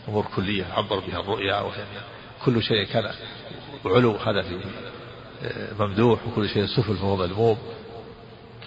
[0.08, 1.62] أمور كلية عبر بها الرؤيا
[2.44, 3.10] كل شيء كان
[3.84, 4.60] علو هذا في
[5.78, 7.58] ممدوح وكل شيء سفل فهو مذموم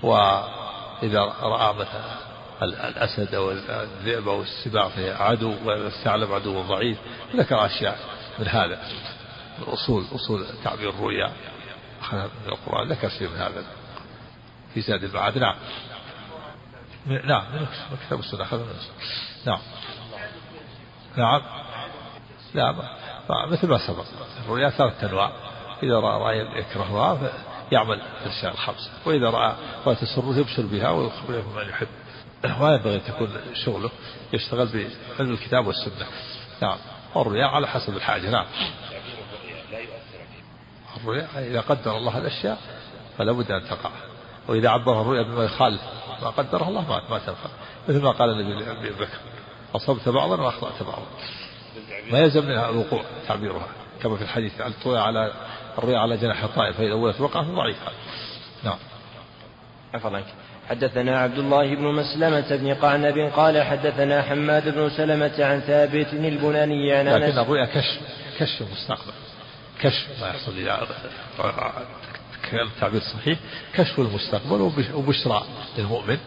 [0.04, 2.29] وإذا رأى مثلا
[2.64, 6.98] الأسد أو الذئب أو السباع فهي عدو والثعلب عدو ضعيف
[7.36, 8.00] ذكر أشياء
[8.40, 8.82] من هذا.
[9.60, 11.32] من أصول أصول تعبير الرؤيا.
[12.14, 13.64] من القرآن ذكر شيء من هذا.
[14.74, 15.56] في زاد المعاد نعم.
[17.06, 17.44] نعم
[17.92, 18.74] من كتاب السنة أخذ من
[19.46, 19.60] نعم.
[21.18, 21.42] نعم.
[22.54, 22.76] لا
[23.52, 24.06] مثل ما سبق
[24.46, 25.32] الرؤيا ثلاثة أنواع.
[25.84, 27.32] إذا رأى رأي يكرهها
[27.72, 29.56] يعمل الأشياء الخمسة وإذا رأى
[29.86, 31.88] رأى تسره يبشر بها ويخبره من يحب.
[32.44, 33.90] ما ينبغي أن تكون شغله
[34.34, 34.68] يشتغل
[35.18, 36.08] بعلم الكتاب والسنة.
[36.62, 36.78] نعم.
[37.16, 38.30] الرؤيا على حسب الحاجة.
[38.30, 38.46] نعم.
[40.98, 42.58] الرؤيا إذا قدر الله الأشياء
[43.18, 43.92] فلا بد أن تقع.
[44.48, 45.82] وإذا عبر الرؤيا بما يخالف
[46.22, 47.50] ما قدره الله ما ما تنفع.
[47.90, 49.18] مثل ما قال النبي أبي بكر
[49.76, 51.08] أصبت بعضا وأخطأت بعضا.
[52.12, 53.68] ما يلزم منها الوقوع تعبيرها
[54.02, 55.34] كما في الحديث على
[55.78, 57.92] الرؤيا على جناح الطائر فإذا أولت وقع ضعيفة.
[58.64, 58.78] نعم.
[59.94, 60.26] عفوا عنك.
[60.70, 66.94] حدثنا عبد الله بن مسلمة بن قعنب قال حدثنا حماد بن سلمة عن ثابت البناني
[66.94, 68.00] عن لكن الرؤيا كشف
[68.40, 69.14] كشف المستقبل.
[69.82, 70.88] كشف ما يحصل إذا
[72.54, 73.40] التعبير صحيح
[73.74, 74.62] كشف المستقبل
[74.94, 75.44] وبشرى
[75.78, 76.18] للمؤمن.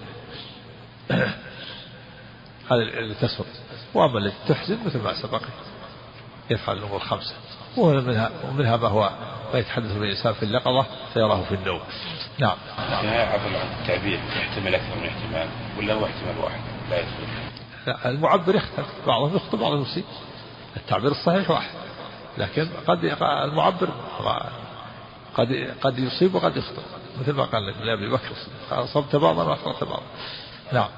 [2.70, 3.44] هذا اللي تسر
[3.94, 5.42] وأما التي تحزن مثل ما سبق
[6.50, 7.34] يفعل الأمور الخمسة.
[7.76, 9.10] ومنها ومنها ما هو
[9.52, 11.80] ما يتحدث به الانسان في اليقظه فيراه في النوم.
[12.38, 12.56] نعم.
[12.78, 15.48] عفوا عن التعبير يحتمل أكثر من احتمال
[15.78, 16.60] ولا هو احتمال واحد؟
[16.90, 17.10] لا يدخل.
[17.86, 18.86] لا المعبر يختلف.
[19.06, 20.04] بعضهم يخطئ بعضهم يصيب.
[20.76, 21.74] التعبير الصحيح واحد.
[22.38, 23.88] لكن قد المعبر
[25.34, 26.82] قد قد يصيب وقد يخطئ
[27.20, 28.32] مثل ما قال لابي بكر
[28.70, 30.02] اصبت بعضا واخطات بعضا
[30.72, 30.88] نعم.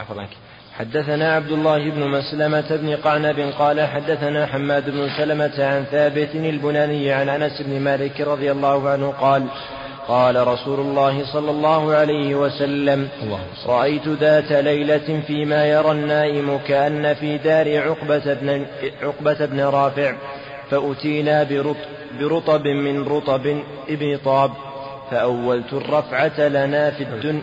[0.00, 0.20] عفوا.
[0.20, 0.30] عنك
[0.78, 7.12] حدثنا عبد الله بن مسلمة بن قعنب قال حدثنا حماد بن سلمة عن ثابت البناني
[7.12, 9.46] عن أنس بن مالك رضي الله عنه قال
[10.08, 13.08] قال رسول الله صلى الله عليه وسلم
[13.66, 18.66] رأيت ذات ليلة فيما يرى النائم كأن في دار عقبة بن,
[19.02, 20.14] عقبة بن رافع
[20.70, 21.46] فأتينا
[22.20, 23.46] برطب من رطب
[23.88, 24.50] ابن طاب.
[25.10, 27.42] فأولت الرفعة لنا في الدنيا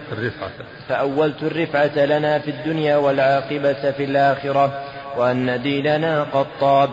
[0.87, 4.83] فأولت الرفعة لنا في الدنيا والعاقبة في الآخرة
[5.17, 6.89] وأن ديننا قد طاب.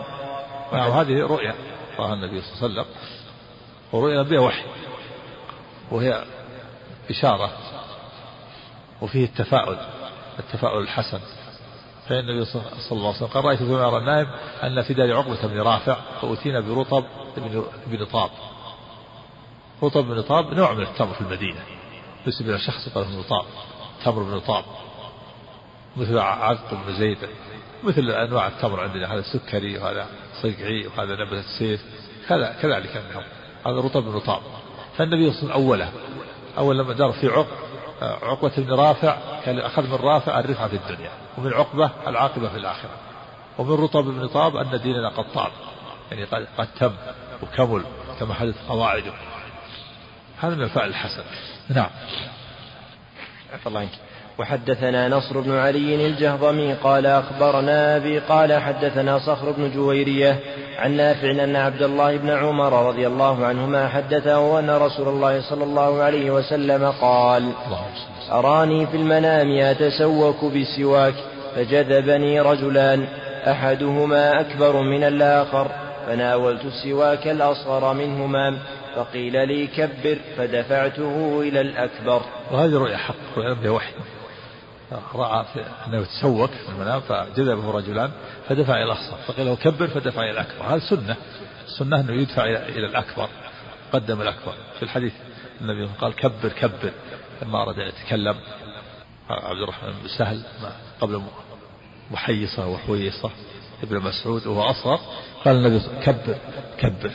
[0.73, 1.53] نعم هذه رؤيا
[1.99, 2.85] رأى النبي صلى الله عليه وسلم
[3.91, 4.63] ورؤيا بها وحي
[5.91, 6.23] وهي
[7.09, 7.49] إشارة
[9.01, 9.77] وفيه التفاؤل
[10.39, 11.19] التفاؤل الحسن.
[12.09, 12.61] فإن النبي صلى
[12.91, 14.27] الله عليه وسلم قال رأيت فيما يرى النائم
[14.63, 17.03] أن في دار عقبة بن رافع فأتينا برطب
[17.87, 18.29] بن طاب.
[19.83, 21.59] رطب بن طاب نوع من التمر في المدينة
[22.27, 23.45] نسب إلى شخص قال بن طاب
[24.05, 24.63] تمر بن طاب
[25.97, 27.17] مثل عذق بن زيد
[27.83, 30.07] مثل أنواع التمر عندنا هذا سكري وهذا
[30.41, 31.81] صقعي وهذا نبتة السيف
[32.29, 33.23] كذا كذلك أنهم
[33.65, 34.41] هذا رطب بن طاب.
[34.97, 35.91] فالنبي صلى الله عليه وسلم أوله
[36.57, 37.47] أول لما دار في عقب
[38.01, 42.97] عقبة بن رافع كان أخذ من رافع الرفعة في الدنيا ومن عقبة العاقبة في الآخرة.
[43.57, 45.51] ومن رطب بن طاب أن ديننا قد طاب
[46.11, 46.23] يعني
[46.57, 46.91] قد تم
[47.43, 47.83] وكمل
[48.19, 49.13] كما حدث قواعده.
[50.43, 51.23] هذا من الفعل الحسن
[51.69, 51.89] نعم.
[53.53, 53.89] عفى الله عنك.
[54.39, 60.39] وحدثنا نصر بن علي الجهضمي قال أخبرنا أبي قال حدثنا صخر بن جويرية
[60.77, 65.63] عن نافع أن عبد الله بن عمر رضي الله عنهما حدثه أن رسول الله صلى
[65.63, 67.51] الله عليه وسلم قال
[68.31, 71.15] أراني في المنام أتسوك بسواك
[71.55, 73.07] فجذبني رجلان
[73.47, 75.67] أحدهما أكبر من الآخر
[76.07, 78.57] فناولت السواك الأصغر منهما
[78.95, 82.21] فقيل لي كبر فدفعته إلى الأكبر.
[82.51, 83.93] وهذه رؤيا حق رؤيا وحي.
[85.15, 85.45] رأى
[85.87, 88.11] أنه يتسوق في المنام فجذبه رجلان
[88.49, 90.65] فدفع إلى الأصغر فقيل له كبر فدفع إلى الأكبر.
[90.65, 91.15] هذا سنة.
[91.65, 93.29] السنة أنه يدفع إلى الأكبر
[93.93, 94.53] قدم الأكبر.
[94.77, 95.13] في الحديث
[95.61, 96.91] النبي قال كبر كبر.
[97.41, 98.35] لما أراد أن يتكلم
[99.29, 100.41] عبد الرحمن بن سهل
[101.01, 101.21] قبل
[102.11, 103.31] محيصة وحويصة
[103.83, 104.99] ابن مسعود وهو أصغر
[105.45, 106.35] قال النبي كبر
[106.77, 107.11] كبر.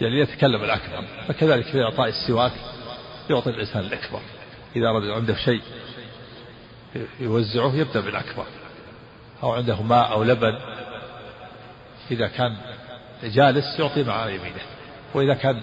[0.00, 2.52] يعني يتكلم الأكبر فكذلك في إعطاء السواك
[3.30, 4.20] يعطي الإنسان الأكبر.
[4.76, 5.62] إذا أراد عنده شيء
[7.20, 8.46] يوزعه يبدأ بالأكبر.
[9.42, 10.58] أو عنده ماء أو لبن
[12.10, 12.56] إذا كان
[13.22, 14.62] جالس يعطي مع يمينه
[15.14, 15.60] وإذا كان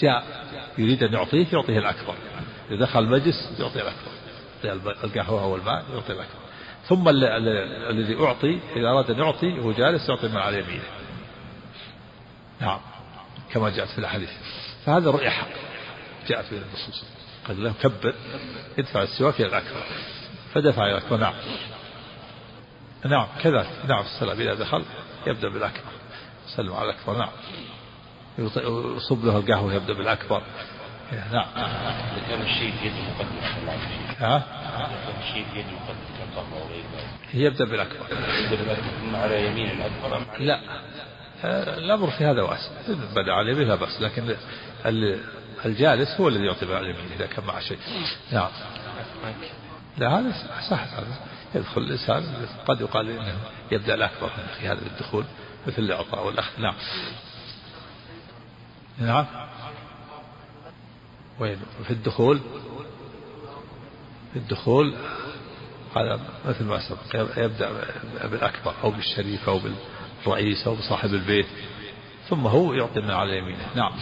[0.00, 0.24] جاء
[0.78, 2.14] يريد أن يعطيه يعطيه الأكبر.
[2.70, 4.12] إذا دخل المجلس يعطي الأكبر.
[5.04, 6.42] القهوة والماء يعطي الأكبر.
[6.88, 10.84] ثم الذي أعطي إذا أراد أن يعطي وهو جالس يعطي من على يمينه.
[12.60, 12.80] نعم.
[13.52, 14.30] كما جاءت في الأحاديث.
[14.86, 15.48] فهذا رؤية حق.
[16.28, 17.04] جاءت في النصوص
[17.48, 18.14] قال له كبر
[18.78, 19.82] ادفع السواك إلى الأكبر.
[20.54, 21.16] فدفع إلى الأكبر.
[21.16, 21.34] نعم.
[23.04, 23.70] نعم كذلك.
[23.88, 24.84] نعم السلام إذا دخل
[25.26, 25.90] يبدأ بالأكبر.
[26.56, 27.18] سلم على الأكبر.
[27.18, 27.32] نعم.
[28.96, 30.42] يصب له القهوة يبدأ بالأكبر.
[31.32, 31.46] نعم.
[32.28, 33.38] كان الشيء في يد المقدم
[34.18, 34.42] ها؟
[35.20, 38.06] الشيء في يد المقدم وغير ذلك يبدأ بالأكبر.
[39.14, 40.26] على يمين الأكبر.
[40.38, 40.60] لا.
[41.44, 42.70] الأمر في هذا واسع.
[43.14, 44.00] بدأ على يمين لا بأس.
[44.00, 44.36] لكن
[45.64, 47.78] الجالس هو الذي يعطي على إذا كان معه شيء.
[48.32, 48.50] نعم.
[49.98, 50.32] لا هذا
[50.70, 50.80] صح.
[50.94, 51.16] هذا
[51.54, 53.36] يدخل الإنسان قد يقال إنه
[53.72, 54.30] يبدأ الأكبر
[54.60, 55.24] في هذا الدخول
[55.66, 56.60] مثل الإعطاء والأخذ.
[56.60, 56.74] نعم.
[58.98, 59.26] نعم.
[61.40, 62.40] وين؟ في الدخول؟
[64.32, 64.94] في الدخول؟
[65.96, 67.70] هذا مثل ما سبق يبدأ
[68.22, 69.60] بالأكبر أو بالشريف أو
[70.24, 71.46] بالرئيس أو بصاحب البيت
[72.28, 73.66] ثم هو يعطي من على يمينه.
[73.74, 73.92] نعم.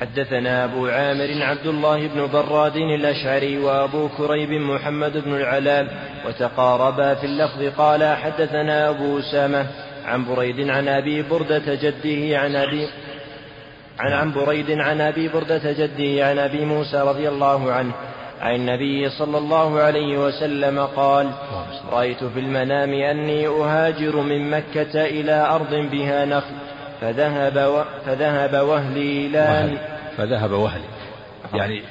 [0.00, 5.86] حدثنا أبو عامر عبد الله بن براد الأشعري وأبو كريب محمد بن العلاء
[6.26, 9.66] وتقاربا في اللفظ قال حدثنا أبو أسامة
[10.04, 12.88] عن بريد عن أبي بردة جده عن أبي
[13.98, 17.92] عن عن بريد عن أبي بردة جده عن أبي موسى رضي الله عنه
[18.40, 21.30] عن النبي صلى الله عليه وسلم قال
[21.92, 26.54] رأيت في المنام أني أهاجر من مكة إلى أرض بها نخل
[27.00, 27.82] فذهب و...
[28.06, 29.78] فذهب وهلي إلى وهل.
[30.16, 30.84] فذهب وهلي.
[31.54, 31.82] يعني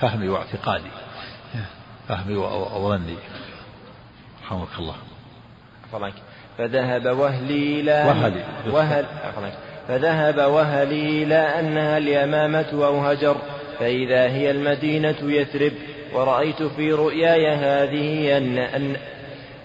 [0.00, 0.90] فهمي واعتقادي.
[2.08, 3.16] فهمي وظني.
[4.44, 4.94] رحمك الله.
[6.58, 8.44] فذهب وهلي إلى وهلي.
[8.70, 9.04] وهل
[9.88, 13.36] فذهب وهلي إلى أنها اليمامة أو هجر
[13.78, 15.72] فإذا هي المدينة يثرب
[16.14, 18.96] ورأيت في رؤياي هذه أن, أن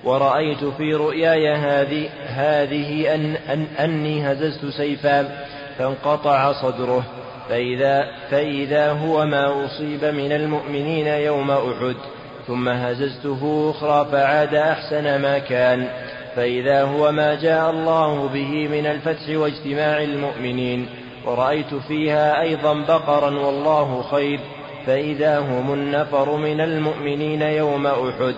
[0.03, 5.45] ورأيت في رؤياي هذه هذه أن, أن أني هززت سيفا
[5.77, 7.03] فانقطع صدره.
[7.49, 11.95] فإذا, فإذا هو ما أصيب من المؤمنين يوم أحد
[12.47, 15.87] ثم هززته أخرى فعاد أحسن ما كان.
[16.35, 20.89] فإذا هو ما جاء الله به من الفتح واجتماع المؤمنين.
[21.25, 24.39] ورأيت فيها أيضا بقرا والله خير
[24.85, 28.35] فإذا هم النفر من المؤمنين يوم أحد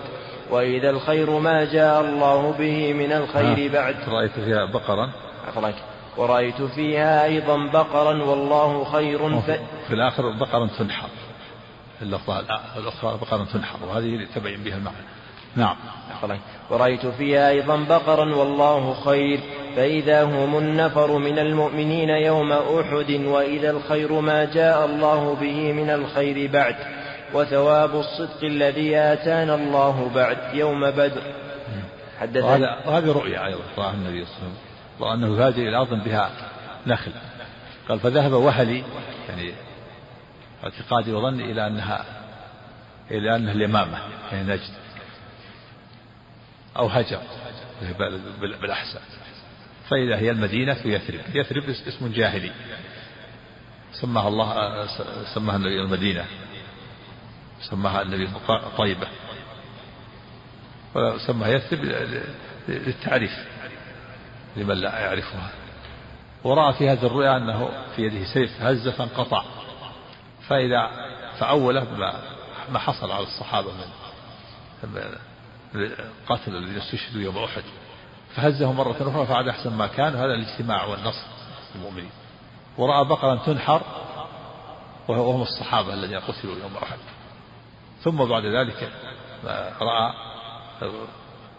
[0.50, 3.96] وإذا الخير ما جاء الله به من الخير بعد.
[4.08, 5.10] رأيت فيها بقرا؟
[6.16, 9.50] ورأيت فيها أيضا بقرا والله خير ف...
[9.88, 11.08] في الآخر بقرا تنحر.
[12.02, 12.40] اللفظة
[12.76, 14.96] الأخرى بقرا تنحر وهذه تبين بها المعنى.
[15.56, 15.76] نعم.
[16.70, 19.40] ورأيت فيها أيضا بقرا والله خير
[19.76, 26.50] فإذا هم النفر من المؤمنين يوم أحد وإذا الخير ما جاء الله به من الخير
[26.50, 26.76] بعد
[27.34, 31.22] وثواب الصدق الذي آتانا الله بعد يوم بدر.
[32.20, 34.56] حدثنا وهذه رؤيا أيضا رآها النبي صلى الله عليه وسلم.
[35.00, 36.30] رأى أنه يهاجر إلى أرض بها
[36.86, 37.12] نخل.
[37.88, 38.84] قال فذهب وهلي.
[39.28, 39.52] يعني
[40.64, 42.04] اعتقادي وظني إلى أنها
[43.10, 43.98] إلى أنها اليمامة
[44.32, 44.70] يعني نجد.
[46.76, 47.18] أو هجر
[48.60, 49.00] بالأحسن.
[49.92, 51.20] فإذا هي المدينة يثرب.
[51.34, 52.52] يثرب اسم جاهلي.
[53.92, 54.86] سماها الله
[55.34, 56.24] سماها النبي المدينة.
[57.70, 58.28] سماها النبي
[58.78, 59.06] طيبة
[60.94, 61.80] وسماها يثرب
[62.68, 63.32] للتعريف
[64.56, 65.50] لمن لا يعرفها.
[66.44, 69.44] ورأى في هذه الرؤيا أنه في يده سيف هز فانقطع
[70.48, 70.90] فإذا
[71.38, 72.22] فأوله بما
[72.72, 73.90] ما حصل على الصحابة من
[76.28, 77.62] قتل الذين استشهدوا يوم أحد.
[78.36, 81.26] فهزه مرة أخرى فعاد أحسن ما كان هذا الاجتماع والنصر
[81.74, 82.10] المؤمنين.
[82.78, 83.82] ورأى بقرا تنحر
[85.08, 86.98] وهم الصحابة الذين قتلوا يوم أحد.
[88.02, 88.92] ثم بعد ذلك
[89.80, 90.12] رأى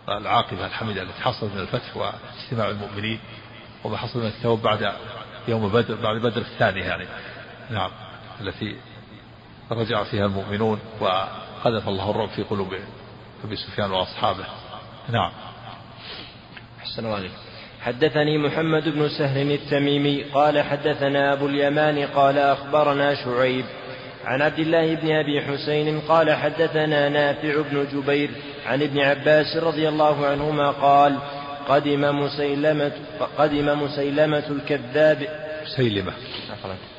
[0.10, 3.20] العاقبة الحميدة التي حصلت من الفتح واجتماع المؤمنين
[3.84, 4.94] وما حصل من التوب بعد
[5.48, 7.06] يوم بدر بعد بدر الثانية يعني.
[7.70, 7.92] نعم
[8.42, 8.78] التي
[9.72, 12.74] رجع فيها المؤمنون وقذف الله الرعب في قلوب
[13.44, 14.46] أبي سفيان وأصحابه.
[15.10, 15.32] نعم.
[16.84, 17.30] أحسن الله
[17.82, 23.66] حدثني محمد بن سهل التميمي قال حدثنا أبو اليمان قال أخبرنا شعيب
[24.26, 28.30] عن عبد الله بن أبي حسين قال حدثنا نافع بن جبير
[28.66, 31.16] عن ابن عباس رضي الله عنهما قال
[31.68, 32.92] قدم مسيلمة
[33.38, 35.28] قدم مسيلمة الكذاب
[35.66, 36.14] مسيلمة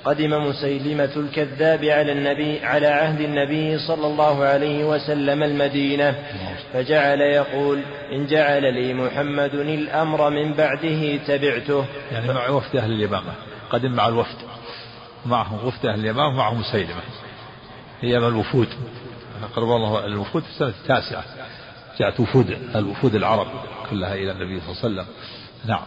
[0.04, 6.14] قدم مسيلمة الكذاب على النبي على عهد النبي صلى الله عليه وسلم المدينة
[6.72, 11.84] فجعل يقول إن جعل لي محمد الأمر من بعده تبعته.
[12.12, 13.32] يعني مع وفد أهل اليمامة
[13.70, 14.38] قدم مع الوفد
[15.26, 17.02] معهم وفد أهل اليمامة معهم مسيلمة.
[18.00, 18.68] هي من الوفود؟
[19.56, 21.24] قرب الله الوفود في السنة التاسعة.
[21.98, 23.46] جاءت وفود الوفود العرب
[23.90, 25.06] كلها إلى النبي صلى الله عليه وسلم.
[25.66, 25.82] نعم.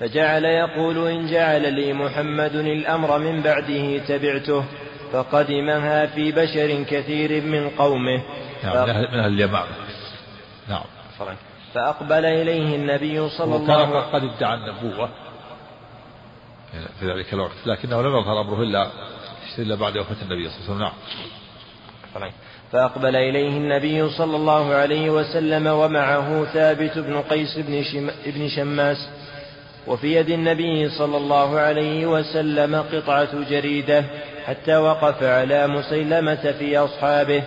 [0.00, 4.64] فجعل يقول إن جعل لي محمد الأمر من بعده تبعته
[5.12, 8.22] فقدمها في بشر كثير من قومه.
[8.64, 9.66] نعم من أهل اليمامة.
[10.68, 10.84] نعم.
[11.74, 15.08] فأقبل إليه النبي صلى الله عليه وسلم قد ادعى النبوة
[17.00, 18.90] في ذلك الوقت لكنه لم يظهر أمره إلا
[19.58, 22.20] إلا بعد وفاة النبي صلى الله عليه وسلم.
[22.20, 22.30] نعم.
[22.72, 29.08] فأقبل إليه النبي صلى الله عليه وسلم ومعه ثابت بن قيس بن, شم بن شماس
[29.86, 34.04] وفي يد النبي صلى الله عليه وسلم قطعة جريدة
[34.46, 37.42] حتى وقف على مسيلمة في أصحابه.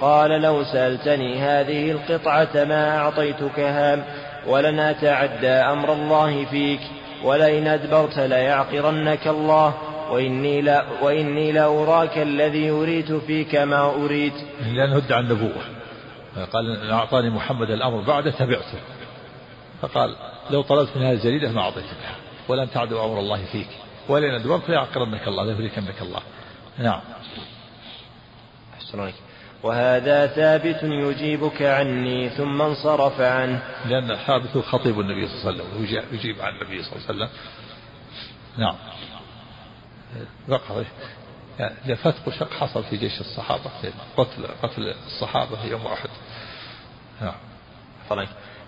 [0.00, 4.04] قال لو سألتني هذه القطعة ما أعطيتكها
[4.46, 6.80] ولن أتعدى أمر الله فيك
[7.24, 9.74] ولئن أدبرت ليعقرنك الله
[10.10, 14.32] وإني لا وإني لأراك الذي أريت فيك ما أريد
[14.72, 15.62] لأنه ادعى النبوة.
[16.52, 18.78] قال أعطاني محمد الأمر بعد تبعته.
[19.82, 20.16] فقال
[20.50, 21.96] لو طلبت من هذه الجريدة ما أعطيتك
[22.48, 23.68] ولن تعدو أمر الله فيك.
[24.08, 26.20] ولن أدبرت ليعقرنك الله ليهلكنك الله.
[26.78, 27.00] نعم.
[28.74, 29.12] أحسن
[29.62, 33.62] وهذا ثابت يجيبك عني ثم انصرف عنه.
[33.86, 36.04] لأن ثابت خطيب النبي صلى الله عليه وسلم.
[36.12, 37.28] يجيب عن النبي صلى الله عليه وسلم.
[38.58, 38.76] نعم.
[40.48, 40.84] بقى
[41.58, 43.70] يعني فتق وشق حصل في جيش الصحابة.
[44.16, 46.10] قتل قتل الصحابة يوم أحد.
[47.20, 47.34] نعم.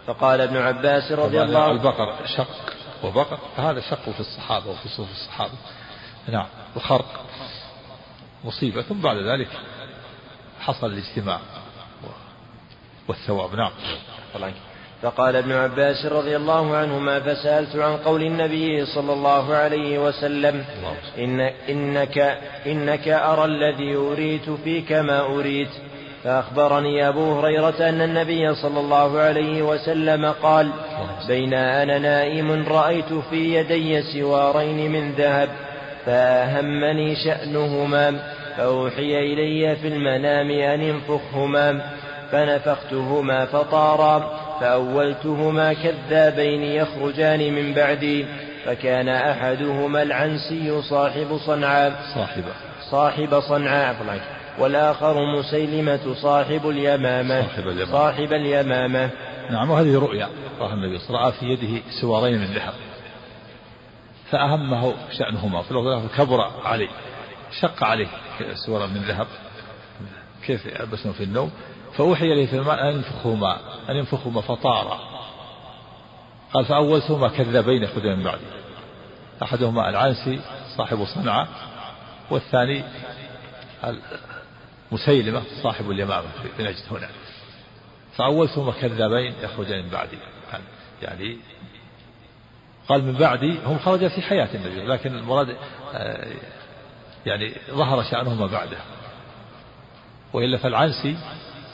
[0.07, 1.73] فقال ابن عباس رضي الله عنه.
[1.73, 3.39] البقر شق وبقر.
[3.57, 5.55] فهذا شق في الصحابة وفي صوف الصحابة.
[6.29, 6.47] نعم
[6.77, 7.25] وخرق
[8.45, 8.83] مصيبة.
[8.83, 9.49] ثم بعد ذلك
[10.61, 11.41] حصل الاجتماع
[13.09, 13.55] والثواب.
[13.55, 13.71] نعم.
[15.03, 20.65] فقال ابن عباس رضي الله عنهما فسألت عن قول النبي صلى الله عليه وسلم
[21.19, 22.19] إن إنك,
[22.67, 25.69] إنك أرى الذي أريت فيك ما أريت.
[26.27, 30.71] فأخبرني أبو هريرة أن النبي صلى الله عليه وسلم قال
[31.29, 35.49] بين أنا نائم رأيت في يدي سوارين من ذهب
[36.07, 38.19] فأهمني شأنهما
[38.57, 41.81] فأوحي إلي في المنام أن انفخهما
[42.33, 48.27] فنفختهما فطارا فأولتهما كذابين يخرجان من بعدي
[48.65, 51.93] فكان أحدهما العنسي صاحب صنعاء.
[52.15, 52.45] صاحب.
[52.91, 53.97] صاحب صنعاء.
[54.59, 57.43] والآخر مسيلمة صاحب اليمامة.
[57.43, 59.11] صاحب اليمامة, صاحب اليمامة.
[59.51, 60.29] نعم وهذه رؤيا
[60.61, 61.57] رأى النبي صلى الله عليه وسلم.
[61.57, 62.75] في يده سوارين من ذهب.
[64.31, 65.63] فأهمه شأنهما.
[65.63, 66.89] فكبر عليه
[67.61, 68.09] شق عليه
[68.67, 69.27] سوارا من ذهب.
[70.47, 71.51] كيف يلبسهم في النوم؟
[71.97, 73.59] فأوحي إليه في الماء أن ينفخهما
[73.91, 75.01] أن ينفخهما فطارا.
[76.55, 78.45] قال فأولتهما كذابين يخرجون من بعدي
[79.43, 80.41] أحدهما العنسي
[80.77, 81.49] صاحب صنعاء
[82.31, 82.85] والثاني
[84.93, 86.27] مسيلمة صاحب اليمامة
[86.57, 87.09] في نجد هنا.
[88.17, 90.19] فأولتهما كذابين يخرجان من بعدي.
[91.03, 91.39] يعني
[92.89, 95.57] قال من بعدي هم خرجا في حياة النبي لكن المراد
[95.95, 96.33] آه،
[97.27, 98.79] يعني ظهر شأنهما بعده.
[100.33, 101.17] وإلا فالعنسي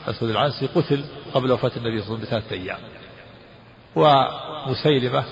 [0.07, 1.05] أسود العنسي قتل
[1.35, 2.79] قبل وفاة النبي صلى الله عليه وسلم بثلاثة أيام.
[3.97, 5.25] ومسيلمة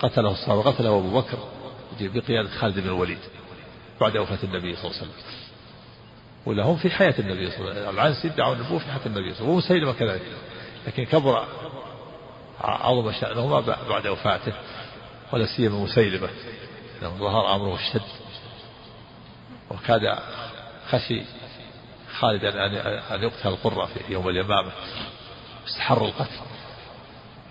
[0.00, 1.38] قتله الصحابة قتله أبو بكر
[2.00, 3.18] بقيادة خالد بن الوليد
[4.00, 5.45] بعد وفاة النبي صلى الله عليه وسلم.
[6.46, 7.94] ولا هم في حياة النبي صلى الله عليه وسلم.
[7.94, 9.78] العنسي ادعوا النبوة في حياة النبي صلى الله عليه وسلم.
[9.88, 10.22] ومسيلمة كذلك.
[10.86, 11.44] لكن كبر
[12.60, 14.52] عظم شأنهما بعد وفاته
[15.32, 16.28] ولا سيما مسيلمة
[17.02, 18.02] لأنه ظهر أمره الشد.
[19.70, 20.18] وكاد
[20.90, 21.22] خشي
[22.18, 24.72] خالد أن يقتل القرة في يوم اليمامة.
[25.66, 26.40] استحر القتل.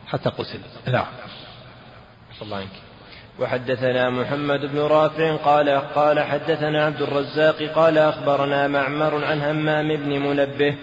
[0.08, 0.60] حتى قتل.
[0.88, 1.06] نعم.
[2.42, 2.70] الله عنك
[3.40, 10.20] وحدثنا محمد بن رافع قال قال حدثنا عبد الرزاق قال أخبرنا معمر عن همام بن
[10.20, 10.76] منبه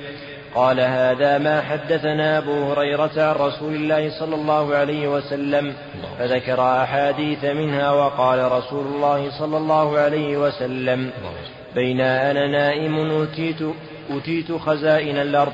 [0.55, 5.75] قال هذا ما حدثنا أبو هريرة عن رسول الله صلى الله عليه وسلم
[6.19, 11.11] فذكر أحاديث منها وقال رسول الله صلى الله عليه وسلم
[11.75, 13.63] بين أنا نائم أوتيت,
[14.11, 15.53] أوتيت خزائن الأرض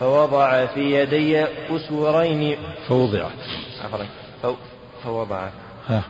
[0.00, 3.26] فوضع في يدي أسورين فوضع.
[5.04, 5.48] فوضع.
[5.88, 6.02] ها.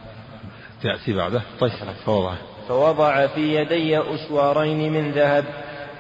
[0.82, 1.42] تأتي بعده.
[1.60, 1.72] طيب
[2.06, 2.34] فوضع
[2.68, 5.44] فوضع في يدي أسوارين من ذهب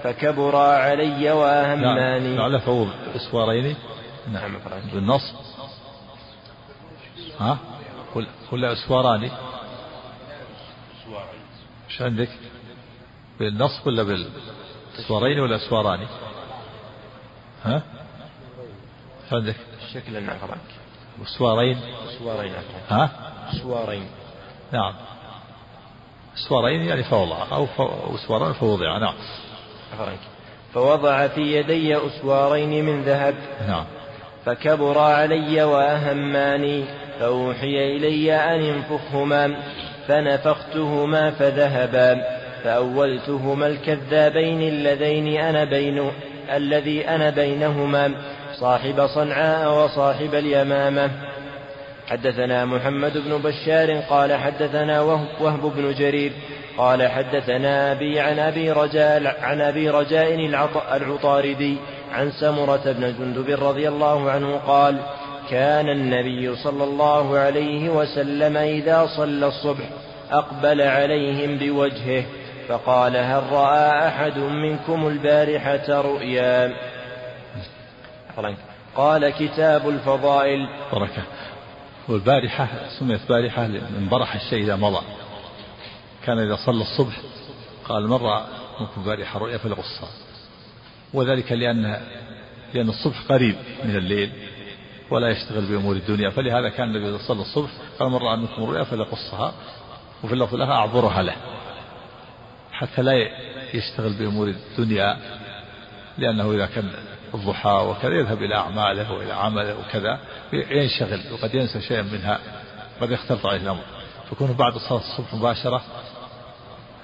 [0.02, 2.36] فكبرا علي وأهماني.
[2.36, 3.76] نعم لعل فوض أسوارين.
[4.32, 4.58] نعم
[4.92, 5.34] بالنصب.
[7.40, 7.58] ها؟
[8.52, 9.30] ولا أسواران.
[11.88, 12.28] إيش عندك؟
[13.38, 16.06] بالنصب ولا بالأسوارين ولا أسواران؟
[17.64, 17.82] ها؟
[19.24, 19.56] إيش عندك؟
[19.94, 20.36] شكلا نعم
[21.22, 21.78] أسوارين.
[22.08, 22.52] أسوارين
[22.88, 23.10] ها؟
[23.52, 24.06] أسوارين.
[24.72, 24.94] نعم.
[26.36, 27.66] أسوارين يعني فوضع أو
[28.14, 29.14] أسواران فوضع نعم.
[30.74, 33.34] فوضع في يدي أسوارين من ذهب.
[33.68, 33.84] نعم.
[34.44, 36.84] فكبر علي وأهماني
[37.20, 39.56] فأوحي إلي أن انفخهما
[40.08, 42.22] فنفختهما فذهبا
[42.64, 46.10] فأولتهما الكذابين اللذين أنا بين
[46.52, 48.14] الذي أنا بينهما
[48.54, 51.10] صاحب صنعاء وصاحب اليمامة.
[52.08, 55.00] حدثنا محمد بن بشار قال حدثنا
[55.40, 56.32] وهب بن جرير
[56.78, 60.34] قال حدثنا أبي عن أبي رجاء عن أبي رجاء
[60.96, 61.76] العطاردي
[62.12, 64.98] عن سمرة بن جندب رضي الله عنه قال
[65.50, 69.84] كان النبي صلى الله عليه وسلم إذا صلى الصبح
[70.30, 72.24] أقبل عليهم بوجهه
[72.68, 76.72] فقال هل رأى أحد منكم البارحة رؤيا؟
[78.96, 80.68] قال كتاب الفضائل.
[80.92, 81.22] بركة
[82.08, 85.00] والبارحة سميت بارحة من برح الشيء إذا مضى.
[86.24, 87.16] كان إذا صلى الصبح
[87.84, 88.46] قال مرة
[88.80, 90.08] منكم بارحة رؤيا فلغصها
[91.14, 92.00] وذلك لأن
[92.74, 94.32] لأن الصبح قريب من الليل
[95.10, 96.30] ولا يشتغل بأمور الدنيا.
[96.30, 99.52] فلهذا كان النبي إذا صلى الصبح قال رأى منكم رؤيا فليقصها
[100.24, 101.36] وفي اللفظ الآخر أعبرها له.
[102.72, 103.12] حتى لا
[103.74, 105.18] يشتغل بأمور الدنيا
[106.18, 106.90] لأنه إذا كان
[107.34, 110.18] الضحى وكذا يذهب إلى أعماله وإلى عمله وكذا
[110.52, 112.38] ينشغل وقد ينسى شيئا منها
[113.00, 113.82] قد يختلط عليه الأمر.
[114.30, 115.82] فكونه بعد صلاة الصبح مباشرة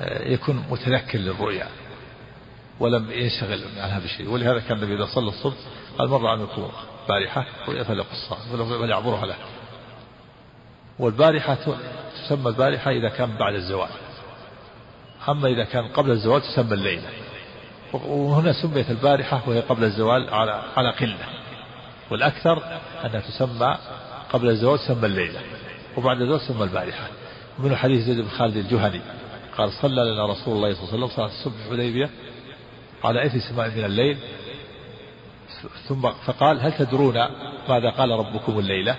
[0.01, 1.68] آه، يكون متذكر للرؤيا
[2.81, 5.57] ولم ينشغل عنها بشيء ولهذا كان النبي إذا صلى الصبح
[5.99, 6.70] قال مر عن يكون
[7.09, 8.39] بارحة فليقصها
[8.81, 9.37] فليعبرها له
[10.99, 11.59] والبارحة
[12.14, 13.89] تسمى البارحة إذا كان بعد الزوال.
[15.29, 17.09] أما إذا كان قبل الزوال تسمى الليلة.
[17.95, 21.27] وهنا سميت البارحة وهي قبل الزوال على على قلة.
[22.11, 22.63] والأكثر
[23.05, 23.79] أنها تسمى
[24.33, 25.41] قبل الزوال تسمى الليلة
[25.97, 27.07] وبعد الزوال تسمى البارحة.
[27.59, 29.01] من حديث زيد بن خالد الجهني
[29.57, 32.11] قال صلى لنا رسول الله صلى الله عليه وسلم صلاة الصبح حديبية
[33.05, 34.19] على إثر سماء من الليل.
[35.89, 37.15] ثم فقال هل تدرون
[37.69, 38.97] ماذا قال ربكم الليلة؟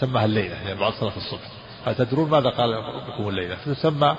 [0.00, 1.50] سماها الليلة يعني بعد صلاة الصبح.
[1.86, 4.16] هل تدرون ماذا قال ربكم الليلة؟ فتسمى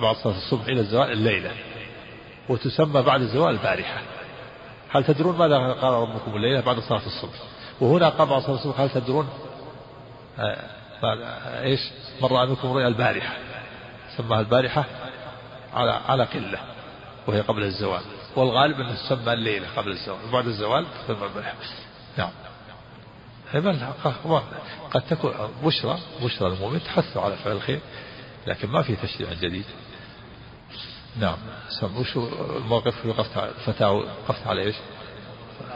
[0.00, 1.50] بعد صلاة الصبح إلى الزوال الليلة.
[2.48, 4.02] وتسمى بعد الزوال البارحة.
[4.90, 7.38] هل تدرون ماذا قال ربكم الليلة بعد صلاة الصبح؟
[7.80, 9.28] وهنا قال بعد صلاة الصبح هل تدرون؟
[10.38, 10.56] آه
[11.62, 11.80] إيش؟
[12.20, 13.36] مر منكم رؤيا البارحة.
[14.16, 14.84] سماها البارحة
[15.74, 16.58] على على قلة
[17.26, 18.02] وهي قبل الزوال.
[18.36, 20.18] والغالب أنه تسمى الليلة قبل الزوال.
[20.28, 21.54] وبعد الزوال تسمى البارحة.
[22.18, 22.30] نعم.
[24.90, 25.32] قد تكون
[25.64, 27.80] بشرى بشرى المؤمن تحث على فعل الخير
[28.46, 29.64] لكن ما في تشريع جديد.
[31.16, 31.36] نعم
[31.80, 34.76] سم وشو الموقف وقفت على الفتاوي وقفت على إيش؟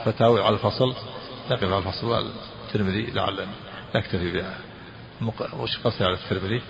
[0.05, 0.95] فتاوي على الفصل
[1.51, 2.33] نقف على الفصل
[2.67, 3.47] الترمذي لعل
[3.95, 4.59] نكتفي بها
[5.53, 6.63] وش قصدي على الترمذي؟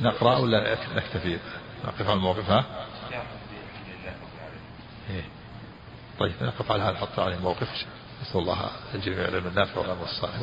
[0.00, 1.38] نقرأ ولا نكتفي؟
[1.84, 2.64] نقف على الموقف ها؟
[5.10, 5.24] إيه.
[6.18, 7.68] طيب نقف على هذا نحط عليه موقف
[8.22, 10.40] نسأل الله الجميع العلم النافع والعمل الصالح